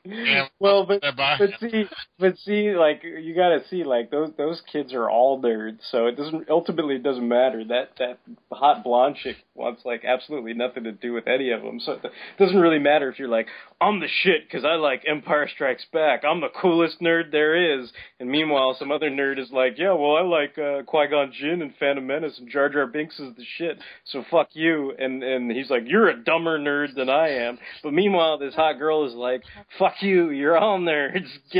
well, 0.59 0.85
but 0.85 1.01
but 1.15 1.49
see, 1.59 1.85
but 2.17 2.37
see, 2.39 2.71
like 2.71 3.03
you 3.03 3.35
gotta 3.35 3.61
see, 3.69 3.83
like 3.83 4.11
those 4.11 4.31
those 4.37 4.61
kids 4.71 4.93
are 4.93 5.09
all 5.09 5.41
nerds, 5.41 5.79
so 5.91 6.07
it 6.07 6.17
doesn't 6.17 6.49
ultimately 6.49 6.95
it 6.95 7.03
doesn't 7.03 7.27
matter. 7.27 7.63
That 7.65 7.91
that 7.99 8.19
hot 8.51 8.83
blonde 8.83 9.17
chick 9.21 9.37
wants 9.55 9.81
like 9.85 10.03
absolutely 10.05 10.53
nothing 10.53 10.83
to 10.85 10.91
do 10.91 11.13
with 11.13 11.27
any 11.27 11.51
of 11.51 11.61
them, 11.61 11.79
so 11.79 11.93
it 11.93 12.11
doesn't 12.37 12.59
really 12.59 12.79
matter 12.79 13.09
if 13.09 13.19
you're 13.19 13.27
like 13.27 13.47
I'm 13.81 13.99
the 13.99 14.07
shit 14.23 14.45
because 14.45 14.65
I 14.65 14.75
like 14.75 15.03
Empire 15.07 15.47
Strikes 15.47 15.85
Back. 15.93 16.23
I'm 16.25 16.41
the 16.41 16.49
coolest 16.49 16.99
nerd 16.99 17.31
there 17.31 17.79
is, 17.79 17.91
and 18.19 18.29
meanwhile 18.29 18.75
some 18.77 18.91
other 18.91 19.09
nerd 19.09 19.39
is 19.39 19.51
like, 19.51 19.77
yeah, 19.77 19.93
well 19.93 20.17
I 20.17 20.21
like 20.21 20.57
uh, 20.57 20.83
Qui 20.83 21.07
Gon 21.07 21.31
Jinn 21.39 21.61
and 21.61 21.73
Phantom 21.79 22.05
Menace 22.05 22.37
and 22.39 22.49
Jar 22.49 22.69
Jar 22.69 22.87
Binks 22.87 23.19
is 23.19 23.35
the 23.37 23.45
shit, 23.57 23.79
so 24.05 24.25
fuck 24.29 24.49
you. 24.53 24.93
And 24.97 25.23
and 25.23 25.51
he's 25.51 25.69
like, 25.69 25.83
you're 25.85 26.09
a 26.09 26.23
dumber 26.23 26.59
nerd 26.59 26.95
than 26.95 27.09
I 27.09 27.29
am. 27.29 27.57
But 27.83 27.93
meanwhile 27.93 28.37
this 28.37 28.53
hot 28.53 28.79
girl 28.79 29.05
is 29.05 29.13
like, 29.13 29.38
fuck 29.77 30.01
you, 30.01 30.29
you're 30.31 30.57
all 30.57 30.79
nerds. 30.79 31.27